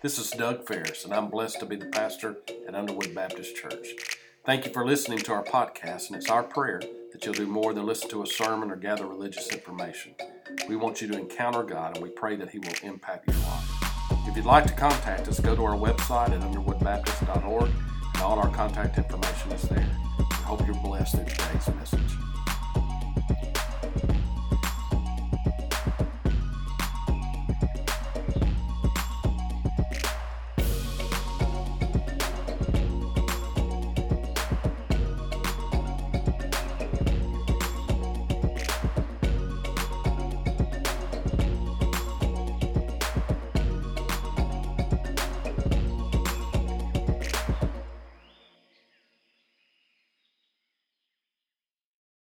This 0.00 0.18
is 0.18 0.30
Doug 0.30 0.66
Ferris, 0.66 1.04
and 1.04 1.12
I'm 1.12 1.28
blessed 1.28 1.60
to 1.60 1.66
be 1.66 1.76
the 1.76 1.88
pastor 1.88 2.38
at 2.66 2.74
Underwood 2.74 3.14
Baptist 3.14 3.54
Church. 3.54 3.86
Thank 4.46 4.64
you 4.64 4.72
for 4.72 4.86
listening 4.86 5.18
to 5.18 5.32
our 5.34 5.44
podcast, 5.44 6.06
and 6.06 6.16
it's 6.16 6.30
our 6.30 6.42
prayer 6.42 6.80
that 7.12 7.22
you'll 7.22 7.34
do 7.34 7.46
more 7.46 7.74
than 7.74 7.84
listen 7.84 8.08
to 8.08 8.22
a 8.22 8.26
sermon 8.26 8.70
or 8.70 8.76
gather 8.76 9.06
religious 9.06 9.50
information. 9.50 10.14
We 10.70 10.76
want 10.76 11.02
you 11.02 11.08
to 11.08 11.18
encounter 11.18 11.64
God, 11.64 11.96
and 11.96 12.02
we 12.02 12.08
pray 12.08 12.36
that 12.36 12.48
He 12.48 12.60
will 12.60 12.72
impact 12.82 13.28
your 13.28 13.36
life. 13.36 14.26
If 14.26 14.36
you'd 14.36 14.46
like 14.46 14.64
to 14.68 14.72
contact 14.72 15.28
us, 15.28 15.38
go 15.38 15.54
to 15.54 15.64
our 15.66 15.76
website 15.76 16.30
at 16.30 16.40
underwoodbaptist.org, 16.40 17.70
and 18.14 18.22
all 18.22 18.38
our 18.38 18.48
contact 18.54 18.96
information 18.96 19.52
is 19.52 19.60
there 19.64 20.05
hope 20.46 20.64
you're 20.64 20.76
blessed 20.76 21.14
in 21.14 21.26
today's 21.26 21.68
message. 21.74 22.35